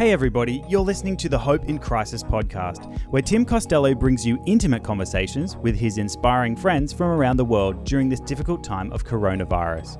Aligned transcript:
Hey, 0.00 0.12
everybody, 0.12 0.64
you're 0.66 0.80
listening 0.80 1.14
to 1.18 1.28
the 1.28 1.38
Hope 1.38 1.66
in 1.66 1.78
Crisis 1.78 2.22
podcast, 2.22 2.98
where 3.10 3.20
Tim 3.20 3.44
Costello 3.44 3.94
brings 3.94 4.24
you 4.24 4.42
intimate 4.46 4.82
conversations 4.82 5.58
with 5.58 5.76
his 5.76 5.98
inspiring 5.98 6.56
friends 6.56 6.90
from 6.90 7.08
around 7.08 7.36
the 7.36 7.44
world 7.44 7.84
during 7.84 8.08
this 8.08 8.20
difficult 8.20 8.64
time 8.64 8.90
of 8.94 9.04
coronavirus. 9.04 9.98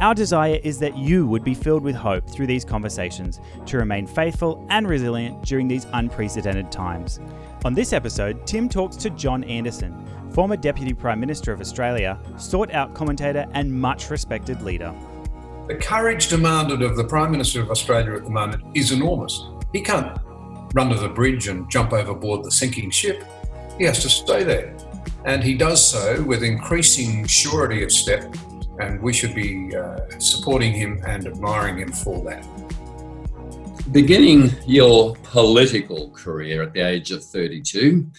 Our 0.00 0.12
desire 0.12 0.58
is 0.64 0.80
that 0.80 0.98
you 0.98 1.24
would 1.28 1.44
be 1.44 1.54
filled 1.54 1.84
with 1.84 1.94
hope 1.94 2.28
through 2.28 2.48
these 2.48 2.64
conversations 2.64 3.38
to 3.66 3.78
remain 3.78 4.08
faithful 4.08 4.66
and 4.70 4.88
resilient 4.88 5.40
during 5.44 5.68
these 5.68 5.86
unprecedented 5.92 6.72
times. 6.72 7.20
On 7.64 7.74
this 7.74 7.92
episode, 7.92 8.44
Tim 8.44 8.68
talks 8.68 8.96
to 8.96 9.10
John 9.10 9.44
Anderson, 9.44 10.04
former 10.32 10.56
Deputy 10.56 10.94
Prime 10.94 11.20
Minister 11.20 11.52
of 11.52 11.60
Australia, 11.60 12.18
sought 12.38 12.72
out 12.72 12.92
commentator, 12.92 13.46
and 13.52 13.72
much 13.72 14.10
respected 14.10 14.62
leader. 14.62 14.92
The 15.68 15.74
courage 15.74 16.28
demanded 16.28 16.80
of 16.80 16.96
the 16.96 17.04
Prime 17.04 17.30
Minister 17.30 17.60
of 17.60 17.70
Australia 17.70 18.14
at 18.14 18.24
the 18.24 18.30
moment 18.30 18.62
is 18.74 18.90
enormous. 18.90 19.48
He 19.74 19.82
can't 19.82 20.18
run 20.72 20.88
to 20.88 20.94
the 20.94 21.10
bridge 21.10 21.48
and 21.48 21.70
jump 21.70 21.92
overboard 21.92 22.42
the 22.42 22.50
sinking 22.50 22.90
ship. 22.90 23.22
He 23.76 23.84
has 23.84 24.00
to 24.00 24.08
stay 24.08 24.44
there. 24.44 24.74
And 25.26 25.44
he 25.44 25.52
does 25.52 25.86
so 25.86 26.22
with 26.22 26.42
increasing 26.42 27.26
surety 27.26 27.82
of 27.84 27.92
step, 27.92 28.34
and 28.80 28.98
we 29.02 29.12
should 29.12 29.34
be 29.34 29.76
uh, 29.76 29.98
supporting 30.18 30.72
him 30.72 31.02
and 31.06 31.26
admiring 31.26 31.76
him 31.76 31.92
for 31.92 32.24
that. 32.24 32.46
Beginning 33.92 34.50
your 34.66 35.16
political 35.22 36.08
career 36.12 36.62
at 36.62 36.72
the 36.72 36.80
age 36.80 37.10
of 37.10 37.22
32, 37.22 38.10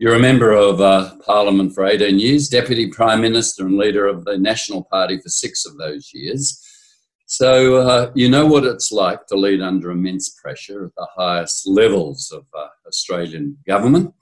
you're 0.00 0.16
a 0.16 0.18
member 0.18 0.50
of 0.50 0.80
uh, 0.80 1.14
Parliament 1.24 1.72
for 1.72 1.86
18 1.86 2.18
years, 2.18 2.48
Deputy 2.48 2.88
Prime 2.88 3.20
Minister 3.20 3.64
and 3.64 3.76
leader 3.76 4.08
of 4.08 4.24
the 4.24 4.36
National 4.36 4.82
Party 4.82 5.18
for 5.18 5.28
six 5.28 5.64
of 5.64 5.78
those 5.78 6.10
years. 6.12 6.64
So 7.26 7.78
uh, 7.78 8.12
you 8.14 8.28
know 8.28 8.46
what 8.46 8.64
it's 8.64 8.92
like 8.92 9.26
to 9.26 9.36
lead 9.36 9.60
under 9.60 9.90
immense 9.90 10.30
pressure 10.30 10.86
at 10.86 10.94
the 10.96 11.08
highest 11.16 11.66
levels 11.66 12.30
of 12.32 12.46
uh, 12.56 12.68
Australian 12.86 13.58
government. 13.66 14.14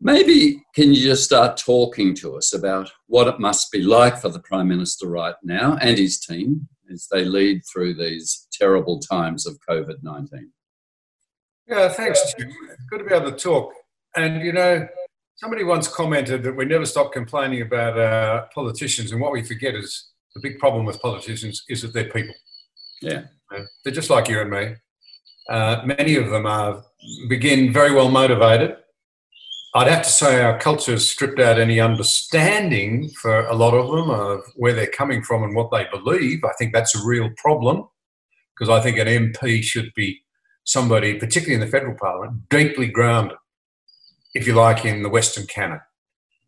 Maybe 0.00 0.62
can 0.74 0.94
you 0.94 1.02
just 1.02 1.24
start 1.24 1.56
talking 1.56 2.14
to 2.16 2.36
us 2.36 2.54
about 2.54 2.92
what 3.06 3.26
it 3.26 3.40
must 3.40 3.72
be 3.72 3.82
like 3.82 4.18
for 4.18 4.28
the 4.28 4.38
Prime 4.38 4.68
Minister 4.68 5.08
right 5.08 5.34
now 5.42 5.76
and 5.80 5.98
his 5.98 6.20
team 6.20 6.68
as 6.92 7.08
they 7.10 7.24
lead 7.24 7.62
through 7.64 7.94
these 7.94 8.46
terrible 8.52 9.00
times 9.00 9.44
of 9.44 9.58
COVID 9.68 9.96
19? 10.02 10.50
Yeah, 11.66 11.88
thanks, 11.88 12.34
Tim. 12.34 12.52
Good 12.88 12.98
to 12.98 13.04
be 13.04 13.14
able 13.14 13.32
to 13.32 13.36
talk. 13.36 13.72
And 14.14 14.44
you 14.44 14.52
know, 14.52 14.86
somebody 15.34 15.64
once 15.64 15.88
commented 15.88 16.44
that 16.44 16.56
we 16.56 16.66
never 16.66 16.86
stop 16.86 17.12
complaining 17.12 17.62
about 17.62 17.98
uh, 17.98 18.46
politicians, 18.54 19.10
and 19.10 19.20
what 19.20 19.32
we 19.32 19.42
forget 19.42 19.74
is 19.74 20.12
the 20.34 20.40
big 20.40 20.58
problem 20.58 20.84
with 20.84 21.00
politicians 21.00 21.62
is 21.68 21.82
that 21.82 21.92
they're 21.92 22.10
people. 22.10 22.34
Yeah. 23.00 23.22
They're 23.84 23.92
just 23.92 24.10
like 24.10 24.28
you 24.28 24.40
and 24.40 24.50
me. 24.50 24.74
Uh, 25.48 25.82
many 25.84 26.16
of 26.16 26.30
them 26.30 26.46
are 26.46 26.82
begin 27.28 27.72
very 27.72 27.92
well 27.92 28.10
motivated. 28.10 28.76
I'd 29.74 29.88
have 29.88 30.04
to 30.04 30.10
say 30.10 30.42
our 30.42 30.58
culture 30.58 30.92
has 30.92 31.08
stripped 31.08 31.40
out 31.40 31.58
any 31.58 31.80
understanding 31.80 33.10
for 33.20 33.46
a 33.46 33.54
lot 33.54 33.74
of 33.74 33.90
them 33.90 34.10
of 34.10 34.40
where 34.56 34.74
they're 34.74 34.86
coming 34.86 35.22
from 35.22 35.42
and 35.42 35.54
what 35.54 35.70
they 35.70 35.86
believe. 35.90 36.44
I 36.44 36.52
think 36.58 36.72
that's 36.72 36.94
a 36.94 37.04
real 37.04 37.30
problem 37.38 37.88
because 38.54 38.68
I 38.68 38.82
think 38.82 38.98
an 38.98 39.08
MP 39.08 39.62
should 39.62 39.90
be 39.94 40.22
somebody, 40.64 41.14
particularly 41.18 41.54
in 41.54 41.60
the 41.60 41.72
federal 41.72 41.96
parliament, 41.96 42.48
deeply 42.50 42.86
grounded, 42.86 43.38
if 44.34 44.46
you 44.46 44.54
like, 44.54 44.84
in 44.84 45.02
the 45.02 45.08
Western 45.08 45.46
canon, 45.46 45.80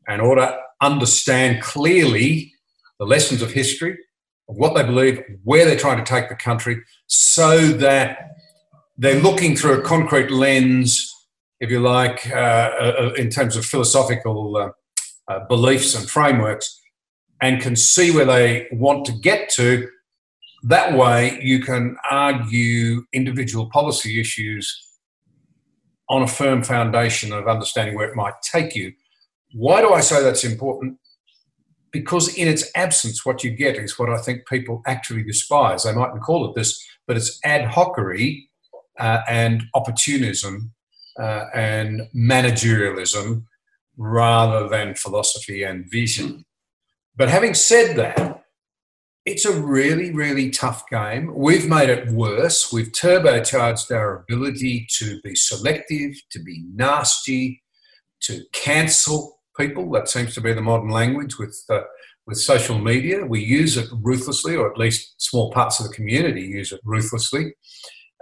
and 0.06 0.20
ought 0.20 0.36
to 0.36 0.58
understand 0.82 1.62
clearly 1.62 2.53
the 2.98 3.06
lessons 3.06 3.42
of 3.42 3.53
history, 3.53 3.98
of 4.48 4.56
what 4.56 4.75
they 4.75 4.83
believe, 4.83 5.23
where 5.42 5.64
they're 5.64 5.77
trying 5.77 6.03
to 6.03 6.05
take 6.05 6.28
the 6.28 6.37
country, 6.37 6.83
so 7.06 7.69
that 7.69 8.31
they're 8.97 9.20
looking 9.20 9.56
through 9.56 9.81
a 9.81 9.83
concrete 9.83 10.31
lens, 10.31 11.12
if 11.61 11.70
you 11.70 11.81
like, 11.81 12.28
uh, 12.31 12.70
uh, 12.81 13.12
in 13.17 13.31
terms 13.31 13.56
of 13.56 13.65
philosophical 13.65 14.56
uh, 14.56 14.71
uh, 15.28 15.41
beliefs 15.49 15.94
and 15.94 16.09
frameworks, 16.09 16.81
and 17.41 17.60
can 17.60 17.77
see 17.77 18.10
where 18.10 18.25
they 18.25 18.69
want 18.72 19.04
to 19.06 19.12
get 19.12 19.49
to. 19.50 19.88
That 20.62 20.97
way, 20.97 21.38
you 21.43 21.60
can 21.60 21.97
argue 22.10 23.04
individual 23.12 23.69
policy 23.71 24.21
issues 24.21 24.83
on 26.09 26.22
a 26.22 26.28
firm 26.28 26.62
foundation 26.62 27.33
of 27.33 27.49
understanding 27.49 27.94
where 27.94 28.09
it 28.09 28.16
might 28.16 28.34
take 28.43 28.75
you. 28.75 28.93
Why 29.53 29.81
do 29.81 29.93
I 29.93 30.00
say 30.00 30.22
that's 30.22 30.44
important? 30.44 30.99
Because 31.94 32.34
in 32.34 32.49
its 32.49 32.69
absence, 32.75 33.25
what 33.25 33.44
you 33.44 33.50
get 33.53 33.77
is 33.77 33.97
what 34.00 34.10
I 34.10 34.19
think 34.19 34.49
people 34.49 34.82
actually 34.84 35.22
despise. 35.22 35.84
They 35.84 35.94
mightn't 35.94 36.25
call 36.25 36.44
it 36.50 36.56
this, 36.56 36.84
but 37.06 37.16
it's 37.16 37.38
ad 37.44 37.71
hocery 37.71 38.49
uh, 38.99 39.21
and 39.28 39.62
opportunism 39.75 40.72
uh, 41.21 41.44
and 41.54 42.03
managerialism 42.12 43.44
rather 43.97 44.69
than 44.69 44.97
philosophy 44.97 45.62
and 45.62 45.88
vision. 45.88 46.44
But 47.15 47.28
having 47.28 47.54
said 47.54 47.97
that, 47.97 48.43
it's 49.25 49.44
a 49.44 49.53
really, 49.53 50.10
really 50.10 50.50
tough 50.50 50.83
game. 50.91 51.33
We've 51.33 51.69
made 51.69 51.91
it 51.91 52.09
worse. 52.09 52.72
We've 52.72 52.91
turbocharged 52.91 53.94
our 53.94 54.16
ability 54.16 54.88
to 54.99 55.21
be 55.22 55.37
selective, 55.37 56.15
to 56.33 56.43
be 56.43 56.65
nasty, 56.75 57.62
to 58.22 58.43
cancel 58.53 59.38
people. 59.56 59.91
That 59.91 60.09
seems 60.09 60.34
to 60.34 60.41
be 60.41 60.53
the 60.53 60.60
modern 60.60 60.91
language 60.91 61.38
with 61.38 61.56
uh, 61.69 61.81
with 62.26 62.38
social 62.38 62.78
media. 62.78 63.25
We 63.25 63.41
use 63.41 63.76
it 63.76 63.88
ruthlessly, 64.03 64.56
or 64.56 64.70
at 64.70 64.78
least 64.78 65.15
small 65.19 65.50
parts 65.50 65.81
of 65.81 65.88
the 65.88 65.94
community 65.94 66.42
use 66.42 66.72
it 66.72 66.81
ruthlessly, 66.84 67.54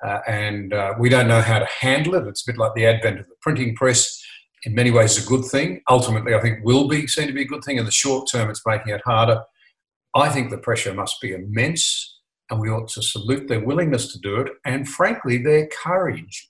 uh, 0.05 0.19
and 0.27 0.73
uh, 0.73 0.95
we 0.99 1.09
don't 1.09 1.29
know 1.29 1.41
how 1.41 1.59
to 1.59 1.67
handle 1.67 2.15
it. 2.15 2.27
It's 2.27 2.47
a 2.47 2.53
bit 2.53 2.59
like 2.59 2.75
the 2.75 2.87
advent 2.87 3.21
of 3.21 3.29
the 3.29 3.37
printing 3.41 3.75
press. 3.75 4.21
In 4.65 4.77
many 4.77 4.93
ways, 4.93 5.23
a 5.23 5.29
good 5.29 5.45
thing. 5.45 5.83
Ultimately, 5.91 6.35
I 6.35 6.41
think 6.41 6.65
will 6.65 6.87
be 6.87 7.09
seen 7.09 7.27
to 7.27 7.33
be 7.33 7.43
a 7.43 7.47
good 7.47 7.65
thing. 7.65 7.79
In 7.79 7.85
the 7.85 7.91
short 7.91 8.29
term, 8.31 8.49
it's 8.49 8.63
making 8.65 8.95
it 8.95 9.03
harder. 9.05 9.43
I 10.15 10.29
think 10.29 10.51
the 10.51 10.59
pressure 10.59 10.95
must 10.95 11.21
be 11.21 11.33
immense, 11.33 12.21
and 12.49 12.61
we 12.61 12.71
ought 12.71 12.89
to 12.91 13.03
salute 13.03 13.49
their 13.49 13.65
willingness 13.65 14.13
to 14.13 14.21
do 14.21 14.41
it, 14.41 14.53
and 14.65 14.89
frankly, 14.89 15.39
their 15.39 15.67
courage. 15.67 16.49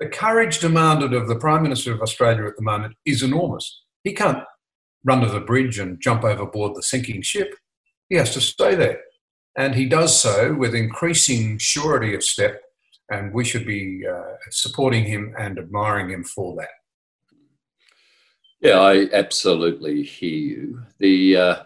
The 0.00 0.08
courage 0.08 0.60
demanded 0.60 1.12
of 1.12 1.28
the 1.28 1.36
Prime 1.36 1.62
Minister 1.62 1.92
of 1.92 2.00
Australia 2.00 2.46
at 2.46 2.56
the 2.56 2.62
moment 2.62 2.94
is 3.04 3.22
enormous 3.22 3.81
he 4.04 4.12
can't 4.12 4.44
run 5.04 5.20
to 5.20 5.28
the 5.28 5.40
bridge 5.40 5.78
and 5.78 6.00
jump 6.00 6.24
overboard 6.24 6.74
the 6.74 6.82
sinking 6.82 7.22
ship. 7.22 7.54
He 8.08 8.16
has 8.16 8.32
to 8.34 8.40
stay 8.40 8.74
there. 8.74 9.00
And 9.56 9.74
he 9.74 9.86
does 9.86 10.18
so 10.18 10.54
with 10.54 10.74
increasing 10.74 11.58
surety 11.58 12.14
of 12.14 12.22
step, 12.22 12.60
and 13.10 13.32
we 13.32 13.44
should 13.44 13.66
be 13.66 14.02
uh, 14.06 14.36
supporting 14.50 15.04
him 15.04 15.34
and 15.38 15.58
admiring 15.58 16.10
him 16.10 16.24
for 16.24 16.56
that. 16.56 16.68
Yeah, 18.60 18.80
I 18.80 19.08
absolutely 19.12 20.04
hear 20.04 20.30
you. 20.30 20.82
The 20.98 21.36
uh, 21.36 21.56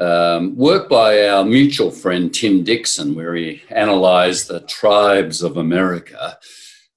um, 0.00 0.56
work 0.56 0.88
by 0.88 1.28
our 1.28 1.44
mutual 1.44 1.90
friend 1.90 2.32
Tim 2.32 2.64
Dixon, 2.64 3.14
where 3.14 3.34
he 3.34 3.62
analysed 3.68 4.48
the 4.48 4.60
tribes 4.60 5.42
of 5.42 5.58
America, 5.58 6.38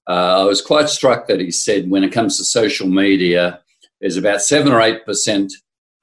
uh, 0.08 0.40
I 0.40 0.44
was 0.44 0.62
quite 0.62 0.88
struck 0.88 1.28
that 1.28 1.38
he 1.38 1.50
said 1.50 1.90
when 1.90 2.02
it 2.02 2.12
comes 2.12 2.36
to 2.38 2.44
social 2.44 2.88
media, 2.88 3.60
there's 4.00 4.16
about 4.16 4.42
seven 4.42 4.72
or 4.72 4.80
eight 4.80 5.04
percent 5.04 5.52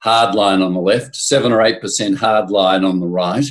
hard 0.02 0.34
line 0.34 0.62
on 0.62 0.74
the 0.74 0.80
left, 0.80 1.16
seven 1.16 1.52
or 1.52 1.62
eight 1.62 1.80
percent 1.80 2.18
hard 2.18 2.50
line 2.50 2.84
on 2.84 3.00
the 3.00 3.06
right, 3.06 3.46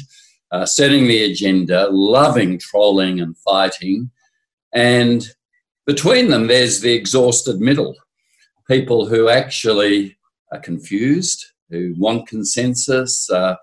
uh, 0.52 0.66
setting 0.66 1.08
the 1.08 1.24
agenda, 1.24 1.90
loving 1.92 2.58
trolling 2.58 3.20
and 3.20 3.38
fighting, 3.38 4.10
and 4.74 5.30
between 5.86 6.30
them 6.30 6.48
there's 6.48 6.82
the 6.82 6.94
exhausted 6.94 7.60
middle, 7.60 7.96
people 8.68 9.06
who 9.06 9.30
actually 9.30 10.18
are 10.52 10.60
confused, 10.60 11.46
who 11.70 11.94
want 11.98 12.28
consensus. 12.28 13.30
Uh, 13.30 13.56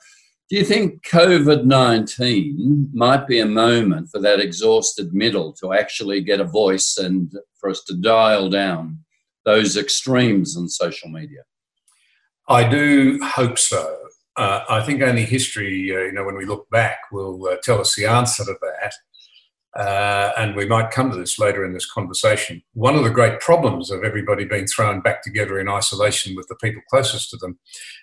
do 0.50 0.56
you 0.56 0.64
think 0.64 1.02
COVID 1.06 1.64
19 1.64 2.90
might 2.92 3.26
be 3.26 3.40
a 3.40 3.46
moment 3.46 4.10
for 4.10 4.20
that 4.20 4.40
exhausted 4.40 5.14
middle 5.14 5.54
to 5.54 5.72
actually 5.72 6.20
get 6.20 6.40
a 6.40 6.44
voice 6.44 6.98
and 6.98 7.32
for 7.58 7.70
us 7.70 7.82
to 7.84 7.94
dial 7.94 8.50
down 8.50 9.03
those 9.44 9.76
extremes 9.76 10.56
in 10.56 10.68
social 10.68 11.08
media? 11.08 11.42
I 12.48 12.68
do 12.68 13.18
hope 13.22 13.58
so. 13.58 13.96
Uh, 14.36 14.64
I 14.68 14.82
think 14.82 15.00
only 15.00 15.24
history, 15.24 15.94
uh, 15.94 16.00
you 16.00 16.12
know, 16.12 16.24
when 16.24 16.36
we 16.36 16.44
look 16.44 16.68
back, 16.70 16.98
will 17.12 17.46
uh, 17.46 17.56
tell 17.62 17.80
us 17.80 17.94
the 17.94 18.06
answer 18.06 18.44
to 18.44 18.54
that. 18.60 18.94
Uh, 19.76 20.32
and 20.36 20.54
we 20.54 20.66
might 20.66 20.92
come 20.92 21.10
to 21.10 21.16
this 21.16 21.38
later 21.38 21.64
in 21.64 21.72
this 21.72 21.90
conversation. 21.90 22.62
One 22.74 22.94
of 22.94 23.02
the 23.02 23.10
great 23.10 23.40
problems 23.40 23.90
of 23.90 24.04
everybody 24.04 24.44
being 24.44 24.66
thrown 24.66 25.00
back 25.00 25.22
together 25.22 25.58
in 25.58 25.68
isolation 25.68 26.36
with 26.36 26.46
the 26.46 26.54
people 26.56 26.82
closest 26.88 27.30
to 27.30 27.36
them 27.38 27.58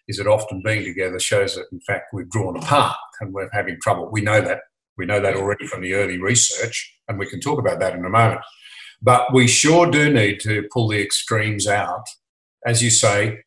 is 0.07 0.17
that 0.17 0.27
often 0.27 0.61
being 0.65 0.83
together 0.83 1.19
shows 1.19 1.55
that, 1.55 1.67
in 1.71 1.79
fact, 1.79 2.13
we've 2.13 2.29
drawn 2.29 2.57
apart 2.57 2.97
and 3.21 3.33
we're 3.33 3.49
having 3.53 3.79
trouble. 3.81 4.09
We 4.11 4.21
know 4.21 4.41
that. 4.41 4.61
We 4.97 5.05
know 5.05 5.21
that 5.21 5.35
already 5.35 5.65
from 5.65 5.81
the 5.81 5.93
early 5.93 6.19
research, 6.19 6.93
and 7.07 7.17
we 7.17 7.25
can 7.25 7.39
talk 7.39 7.57
about 7.57 7.79
that 7.79 7.95
in 7.95 8.03
a 8.03 8.09
moment. 8.09 8.41
But 9.01 9.33
we 9.33 9.47
sure 9.47 9.89
do 9.89 10.13
need 10.13 10.39
to 10.41 10.67
pull 10.71 10.87
the 10.87 11.01
extremes 11.01 11.67
out. 11.67 12.05
As 12.65 12.83
you 12.83 12.91
say, 12.91 13.39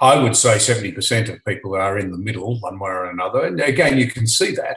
I 0.00 0.22
would 0.22 0.36
say 0.36 0.56
70% 0.56 1.28
of 1.28 1.44
people 1.44 1.74
are 1.74 1.98
in 1.98 2.10
the 2.10 2.18
middle, 2.18 2.60
one 2.60 2.78
way 2.78 2.90
or 2.90 3.06
another. 3.06 3.46
And 3.46 3.60
again, 3.60 3.98
you 3.98 4.10
can 4.10 4.26
see 4.26 4.52
that. 4.52 4.76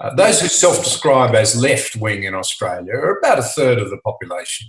Uh, 0.00 0.14
those 0.14 0.40
who 0.40 0.48
self 0.48 0.82
describe 0.82 1.34
as 1.34 1.60
left 1.60 1.96
wing 1.96 2.24
in 2.24 2.34
Australia 2.34 2.94
are 2.94 3.18
about 3.18 3.38
a 3.38 3.42
third 3.42 3.78
of 3.78 3.90
the 3.90 3.98
population. 3.98 4.68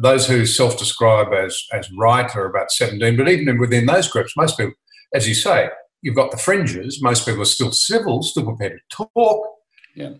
Those 0.00 0.26
who 0.26 0.46
self 0.46 0.78
describe 0.78 1.32
as, 1.32 1.60
as 1.72 1.90
right 1.98 2.34
are 2.36 2.46
about 2.46 2.70
17, 2.70 3.16
but 3.16 3.28
even 3.28 3.58
within 3.58 3.86
those 3.86 4.08
groups, 4.08 4.36
most 4.36 4.56
people, 4.56 4.74
as 5.14 5.28
you 5.28 5.34
say, 5.34 5.68
you've 6.02 6.16
got 6.16 6.30
the 6.30 6.36
fringes. 6.36 7.02
Most 7.02 7.26
people 7.26 7.42
are 7.42 7.46
still 7.46 7.72
civil, 7.72 8.22
still 8.22 8.44
prepared 8.44 8.80
to 8.90 9.06
talk. 9.14 9.46
Yeah. 9.94 10.10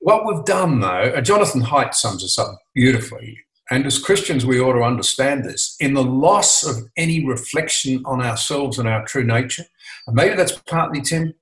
What 0.00 0.26
we've 0.26 0.44
done, 0.44 0.80
though, 0.80 1.12
uh, 1.16 1.20
Jonathan 1.20 1.62
Haidt 1.62 1.94
sums 1.94 2.22
this 2.22 2.38
up 2.38 2.58
beautifully. 2.74 3.38
And 3.70 3.84
as 3.84 3.98
Christians, 3.98 4.46
we 4.46 4.60
ought 4.60 4.72
to 4.72 4.82
understand 4.82 5.44
this. 5.44 5.76
In 5.80 5.94
the 5.94 6.02
loss 6.02 6.64
of 6.64 6.76
any 6.96 7.26
reflection 7.26 8.02
on 8.06 8.22
ourselves 8.22 8.78
and 8.78 8.88
our 8.88 9.04
true 9.04 9.24
nature, 9.24 9.64
and 10.06 10.16
maybe 10.16 10.36
that's 10.36 10.58
partly, 10.66 11.02
Tim, 11.02 11.34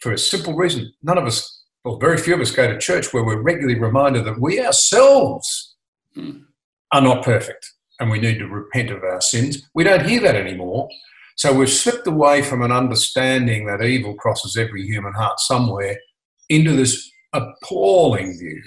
for 0.00 0.12
a 0.12 0.18
simple 0.18 0.54
reason. 0.54 0.92
None 1.02 1.18
of 1.18 1.26
us, 1.26 1.64
well, 1.84 1.98
very 1.98 2.16
few 2.16 2.34
of 2.34 2.40
us 2.40 2.50
go 2.50 2.66
to 2.66 2.78
church 2.78 3.12
where 3.12 3.24
we're 3.24 3.42
regularly 3.42 3.78
reminded 3.78 4.24
that 4.24 4.40
we 4.40 4.64
ourselves 4.64 5.76
mm. 6.16 6.42
are 6.92 7.02
not 7.02 7.24
perfect 7.24 7.72
and 7.98 8.10
we 8.10 8.18
need 8.18 8.38
to 8.38 8.46
repent 8.46 8.90
of 8.90 9.04
our 9.04 9.20
sins. 9.20 9.68
We 9.74 9.84
don't 9.84 10.08
hear 10.08 10.20
that 10.22 10.36
anymore. 10.36 10.88
So 11.36 11.52
we've 11.52 11.70
slipped 11.70 12.06
away 12.06 12.42
from 12.42 12.62
an 12.62 12.72
understanding 12.72 13.66
that 13.66 13.82
evil 13.82 14.14
crosses 14.14 14.56
every 14.56 14.86
human 14.86 15.12
heart 15.12 15.40
somewhere 15.40 15.98
into 16.48 16.72
this 16.72 17.09
appalling 17.32 18.38
view 18.38 18.62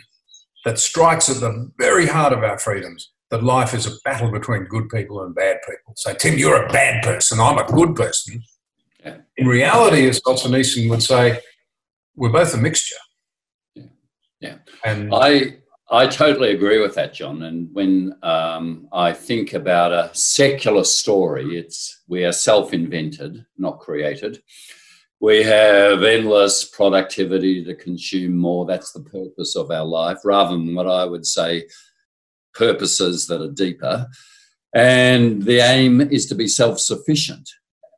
that 0.65 0.79
strikes 0.79 1.29
at 1.29 1.39
the 1.39 1.71
very 1.77 2.05
heart 2.05 2.33
of 2.33 2.43
our 2.43 2.57
freedoms 2.57 3.11
that 3.29 3.43
life 3.43 3.73
is 3.73 3.87
a 3.87 3.91
battle 4.05 4.31
between 4.31 4.63
good 4.65 4.87
people 4.89 5.23
and 5.23 5.33
bad 5.33 5.57
people. 5.67 5.93
So, 5.95 6.13
Tim, 6.13 6.37
you're 6.37 6.63
a 6.63 6.71
bad 6.71 7.03
person, 7.03 7.39
I'm 7.39 7.57
a 7.57 7.65
good 7.65 7.95
person. 7.95 8.43
Yeah. 9.03 9.17
In 9.37 9.47
reality, 9.47 10.07
as 10.07 10.21
Solzhenitsyn 10.21 10.89
would 10.89 11.03
say, 11.03 11.39
we're 12.15 12.31
both 12.31 12.53
a 12.53 12.57
mixture. 12.57 12.95
Yeah. 13.75 13.83
yeah. 14.39 14.55
And 14.85 15.13
I 15.13 15.57
I 15.89 16.07
totally 16.07 16.51
agree 16.53 16.79
with 16.79 16.95
that, 16.95 17.13
John. 17.13 17.43
And 17.43 17.69
when 17.73 18.15
um, 18.23 18.87
I 18.93 19.13
think 19.13 19.53
about 19.53 19.91
a 19.91 20.09
secular 20.13 20.83
story, 20.83 21.57
it's 21.57 22.01
we 22.07 22.25
are 22.25 22.31
self-invented, 22.31 23.45
not 23.57 23.79
created. 23.79 24.41
We 25.23 25.41
have 25.43 26.03
endless 26.03 26.65
productivity 26.65 27.63
to 27.63 27.75
consume 27.75 28.35
more. 28.35 28.65
That's 28.65 28.91
the 28.91 28.99
purpose 28.99 29.55
of 29.55 29.71
our 29.71 29.85
life, 29.85 30.17
rather 30.25 30.51
than 30.51 30.75
what 30.75 30.85
I 30.85 31.05
would 31.05 31.25
say 31.25 31.69
purposes 32.53 33.25
that 33.27 33.41
are 33.41 33.49
deeper. 33.49 34.05
And 34.75 35.41
the 35.41 35.59
aim 35.59 36.01
is 36.01 36.25
to 36.25 36.35
be 36.35 36.49
self-sufficient. 36.49 37.49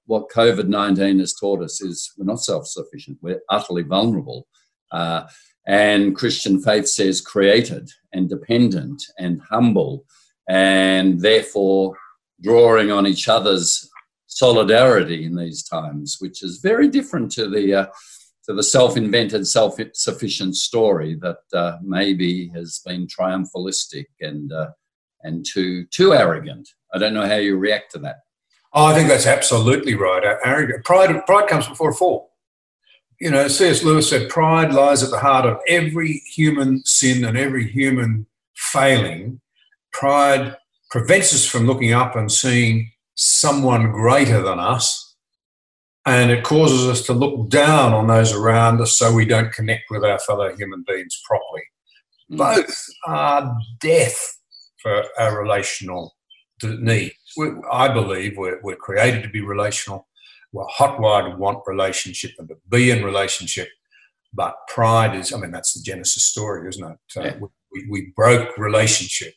What 0.05 0.29
COVID 0.29 0.67
19 0.67 1.17
has 1.17 1.33
taught 1.33 1.63
us 1.63 1.81
is 1.81 2.13
we're 2.15 2.25
not 2.25 2.43
self 2.43 2.67
sufficient, 2.67 3.17
we're 3.23 3.41
utterly 3.49 3.81
vulnerable. 3.81 4.45
Uh, 4.91 5.23
and 5.65 6.15
Christian 6.15 6.61
faith 6.61 6.87
says 6.87 7.21
created 7.21 7.89
and 8.13 8.29
dependent 8.29 9.01
and 9.17 9.41
humble, 9.41 10.05
and 10.47 11.19
therefore 11.19 11.97
drawing 12.43 12.91
on 12.91 13.07
each 13.07 13.27
other's 13.27 13.89
solidarity 14.27 15.25
in 15.25 15.35
these 15.35 15.63
times, 15.63 16.17
which 16.19 16.43
is 16.43 16.59
very 16.59 16.87
different 16.87 17.31
to 17.33 17.49
the 17.49 17.73
uh, 17.73 17.85
to 18.45 18.53
the 18.53 18.63
self-invented, 18.63 19.47
self-sufficient 19.47 20.55
story 20.55 21.15
that 21.15 21.39
uh, 21.53 21.77
maybe 21.81 22.49
has 22.49 22.79
been 22.85 23.07
triumphalistic 23.07 24.05
and 24.21 24.51
uh, 24.51 24.67
and 25.23 25.45
too 25.45 25.85
too 25.85 26.13
arrogant. 26.13 26.69
I 26.93 26.97
don't 26.97 27.13
know 27.13 27.27
how 27.27 27.35
you 27.35 27.57
react 27.57 27.91
to 27.91 27.99
that. 27.99 28.17
Oh, 28.73 28.85
I 28.85 28.93
think 28.93 29.07
that's 29.07 29.25
absolutely 29.25 29.95
right. 29.95 30.23
Arrogant 30.43 30.85
pride 30.85 31.25
pride 31.25 31.47
comes 31.49 31.67
before 31.67 31.91
a 31.91 31.93
fall 31.93 32.35
you 33.19 33.31
know, 33.31 33.47
C.S. 33.47 33.83
Lewis 33.83 34.09
said 34.09 34.29
pride 34.29 34.73
lies 34.73 35.01
at 35.03 35.09
the 35.09 35.19
heart 35.19 35.45
of 35.45 35.59
every 35.67 36.21
human 36.33 36.83
sin 36.85 37.23
and 37.23 37.37
every 37.37 37.67
human 37.67 38.27
failing. 38.55 39.39
Pride 39.93 40.57
prevents 40.89 41.33
us 41.33 41.45
from 41.45 41.65
looking 41.65 41.93
up 41.93 42.15
and 42.15 42.31
seeing 42.31 42.91
someone 43.15 43.91
greater 43.91 44.41
than 44.41 44.59
us. 44.59 45.15
And 46.05 46.29
it 46.29 46.43
causes 46.43 46.87
us 46.87 47.05
to 47.07 47.13
look 47.13 47.49
down 47.49 47.93
on 47.93 48.07
those 48.07 48.31
around 48.31 48.79
us 48.79 48.95
so 48.95 49.11
we 49.11 49.25
don't 49.25 49.51
connect 49.51 49.85
with 49.89 50.03
our 50.03 50.19
fellow 50.19 50.55
human 50.55 50.83
beings 50.87 51.19
properly. 51.25 51.63
Mm. 52.31 52.37
Both 52.37 52.85
are 53.07 53.57
death 53.79 54.39
for 54.77 55.03
our 55.17 55.41
relational 55.41 56.15
needs. 56.63 57.15
I 57.71 57.91
believe 57.91 58.37
we're, 58.37 58.59
we're 58.61 58.75
created 58.75 59.23
to 59.23 59.29
be 59.29 59.41
relational 59.41 60.07
we're 60.55 60.65
hotwired 60.67 61.31
to 61.31 61.37
want 61.37 61.59
relationship 61.67 62.31
and 62.39 62.47
to 62.47 62.55
be 62.69 62.89
in 62.89 63.03
relationship. 63.03 63.67
But 64.33 64.55
pride 64.69 65.15
is, 65.15 65.33
I 65.33 65.37
mean, 65.37 65.51
that's 65.51 65.73
the 65.73 65.83
Genesis 65.83 66.23
story, 66.23 66.67
isn't 66.69 66.83
it? 66.83 66.97
Uh, 67.17 67.23
yeah. 67.23 67.37
we, 67.71 67.87
we 67.89 68.13
broke 68.15 68.57
relationship 68.57 69.33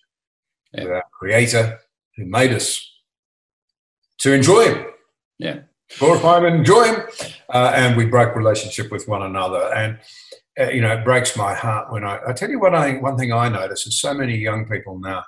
yeah. 0.73 0.85
with 0.85 0.93
our 0.93 1.05
Creator 1.13 1.79
who 2.17 2.25
made 2.25 2.53
us 2.53 2.81
to 4.19 4.33
enjoy 4.33 4.75
Him. 4.75 4.87
Yeah. 5.39 5.61
Glorify 5.99 6.39
Him 6.39 6.45
and 6.45 6.57
enjoy 6.57 6.85
Him. 6.85 7.03
Uh, 7.53 7.73
and 7.75 7.97
we 7.97 8.07
broke 8.07 8.37
relationship 8.37 8.91
with 8.91 9.09
one 9.09 9.23
another. 9.23 9.73
And, 9.75 9.99
uh, 10.59 10.71
you 10.71 10.81
know, 10.81 10.93
it 10.93 11.05
breaks 11.05 11.37
my 11.37 11.55
heart 11.55 11.93
when 11.93 12.05
I, 12.05 12.19
I 12.29 12.33
tell 12.33 12.51
you 12.51 12.61
what, 12.61 12.75
I, 12.75 12.99
one 12.99 13.17
thing 13.17 13.33
I 13.33 13.49
notice 13.49 13.87
is 13.87 14.01
so 14.01 14.13
many 14.15 14.37
young 14.37 14.69
people 14.69 14.99
now, 14.99 15.25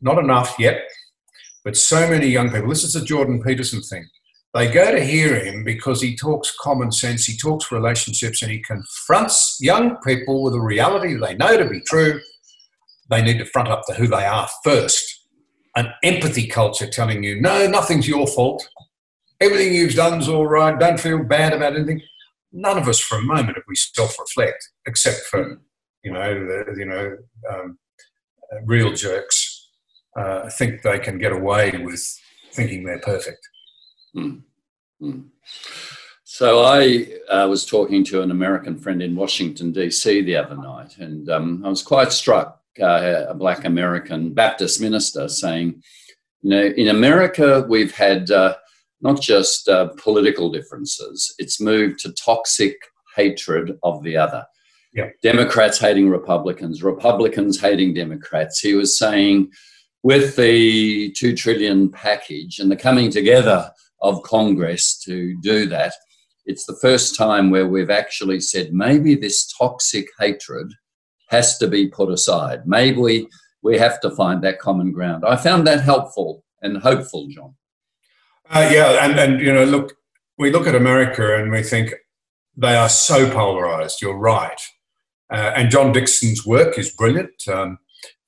not 0.00 0.18
enough 0.18 0.54
yet, 0.58 0.82
but 1.64 1.76
so 1.76 2.08
many 2.08 2.28
young 2.28 2.50
people. 2.50 2.68
This 2.68 2.84
is 2.84 2.96
a 2.96 3.04
Jordan 3.04 3.42
Peterson 3.42 3.82
thing 3.82 4.08
they 4.52 4.70
go 4.70 4.90
to 4.90 5.04
hear 5.04 5.38
him 5.38 5.62
because 5.62 6.02
he 6.02 6.16
talks 6.16 6.54
common 6.60 6.90
sense, 6.90 7.24
he 7.24 7.36
talks 7.36 7.70
relationships, 7.70 8.42
and 8.42 8.50
he 8.50 8.60
confronts 8.60 9.58
young 9.60 9.96
people 9.98 10.42
with 10.42 10.54
a 10.54 10.60
reality 10.60 11.14
they 11.14 11.36
know 11.36 11.56
to 11.56 11.68
be 11.68 11.80
true. 11.80 12.20
They 13.10 13.22
need 13.22 13.38
to 13.38 13.44
front 13.44 13.68
up 13.68 13.82
to 13.86 13.94
who 13.94 14.06
they 14.08 14.24
are 14.24 14.48
first. 14.64 15.19
An 15.76 15.92
empathy 16.02 16.46
culture 16.46 16.88
telling 16.88 17.22
you, 17.22 17.40
no, 17.40 17.66
nothing's 17.66 18.08
your 18.08 18.26
fault. 18.26 18.68
Everything 19.40 19.74
you've 19.74 19.94
done's 19.94 20.28
all 20.28 20.46
right. 20.46 20.78
Don't 20.78 21.00
feel 21.00 21.22
bad 21.22 21.52
about 21.52 21.76
anything. 21.76 22.02
None 22.52 22.76
of 22.76 22.88
us, 22.88 22.98
for 22.98 23.18
a 23.18 23.22
moment, 23.22 23.56
if 23.56 23.62
we 23.68 23.76
self-reflect, 23.76 24.68
except 24.86 25.20
for 25.20 25.60
you 26.02 26.12
know, 26.12 26.34
the, 26.34 26.74
you 26.76 26.84
know, 26.84 27.16
um, 27.50 27.78
real 28.64 28.92
jerks, 28.92 29.68
uh, 30.16 30.48
think 30.50 30.82
they 30.82 30.98
can 30.98 31.18
get 31.18 31.32
away 31.32 31.72
with 31.82 32.02
thinking 32.52 32.84
they're 32.84 33.00
perfect. 33.00 33.46
Mm. 34.16 34.42
Mm. 35.00 35.28
So 36.24 36.62
I 36.64 37.06
uh, 37.28 37.48
was 37.48 37.66
talking 37.66 38.04
to 38.06 38.22
an 38.22 38.30
American 38.30 38.78
friend 38.78 39.02
in 39.02 39.16
Washington 39.16 39.72
D.C. 39.72 40.22
the 40.22 40.36
other 40.36 40.56
night, 40.56 40.96
and 40.98 41.28
um, 41.28 41.62
I 41.64 41.68
was 41.68 41.82
quite 41.82 42.12
struck. 42.12 42.59
Uh, 42.80 43.26
a 43.28 43.34
black 43.34 43.64
American 43.64 44.32
Baptist 44.32 44.80
minister 44.80 45.28
saying, 45.28 45.82
"You 46.42 46.50
know, 46.50 46.64
in 46.76 46.88
America 46.88 47.66
we've 47.68 47.94
had 47.94 48.30
uh, 48.30 48.56
not 49.00 49.20
just 49.20 49.68
uh, 49.68 49.88
political 50.02 50.50
differences; 50.50 51.34
it's 51.38 51.60
moved 51.60 52.00
to 52.00 52.12
toxic 52.12 52.76
hatred 53.16 53.78
of 53.82 54.02
the 54.02 54.16
other." 54.16 54.44
Yeah. 54.92 55.10
Democrats 55.22 55.78
hating 55.78 56.10
Republicans, 56.10 56.82
Republicans 56.82 57.60
hating 57.60 57.94
Democrats. 57.94 58.58
He 58.58 58.74
was 58.74 58.98
saying, 58.98 59.52
with 60.02 60.36
the 60.36 61.12
two 61.12 61.34
trillion 61.36 61.90
package 61.90 62.58
and 62.58 62.70
the 62.70 62.76
coming 62.76 63.10
together 63.10 63.70
of 64.02 64.22
Congress 64.22 64.98
to 65.04 65.36
do 65.42 65.66
that. 65.66 65.92
It's 66.46 66.64
the 66.66 66.78
first 66.80 67.16
time 67.16 67.50
where 67.50 67.68
we've 67.68 67.90
actually 67.90 68.40
said 68.40 68.72
maybe 68.72 69.14
this 69.14 69.52
toxic 69.58 70.08
hatred 70.18 70.72
has 71.30 71.56
to 71.58 71.68
be 71.68 71.86
put 71.88 72.10
aside. 72.10 72.66
Maybe 72.66 73.26
we, 73.62 73.78
have 73.78 74.00
to 74.00 74.10
find 74.10 74.42
that 74.42 74.58
common 74.58 74.92
ground. 74.92 75.24
I 75.24 75.36
found 75.36 75.66
that 75.66 75.80
helpful 75.80 76.44
and 76.60 76.78
hopeful, 76.78 77.28
John. 77.28 77.54
Uh, 78.48 78.68
yeah, 78.72 79.04
and, 79.04 79.18
and 79.18 79.40
you 79.40 79.52
know, 79.52 79.64
look, 79.64 79.94
we 80.38 80.50
look 80.50 80.66
at 80.66 80.74
America 80.74 81.36
and 81.36 81.52
we 81.52 81.62
think 81.62 81.94
they 82.56 82.74
are 82.74 82.88
so 82.88 83.30
polarized. 83.30 84.02
You're 84.02 84.18
right. 84.18 84.60
Uh, 85.30 85.52
and 85.54 85.70
John 85.70 85.92
Dixon's 85.92 86.44
work 86.44 86.76
is 86.78 86.90
brilliant. 86.90 87.46
Um, 87.46 87.78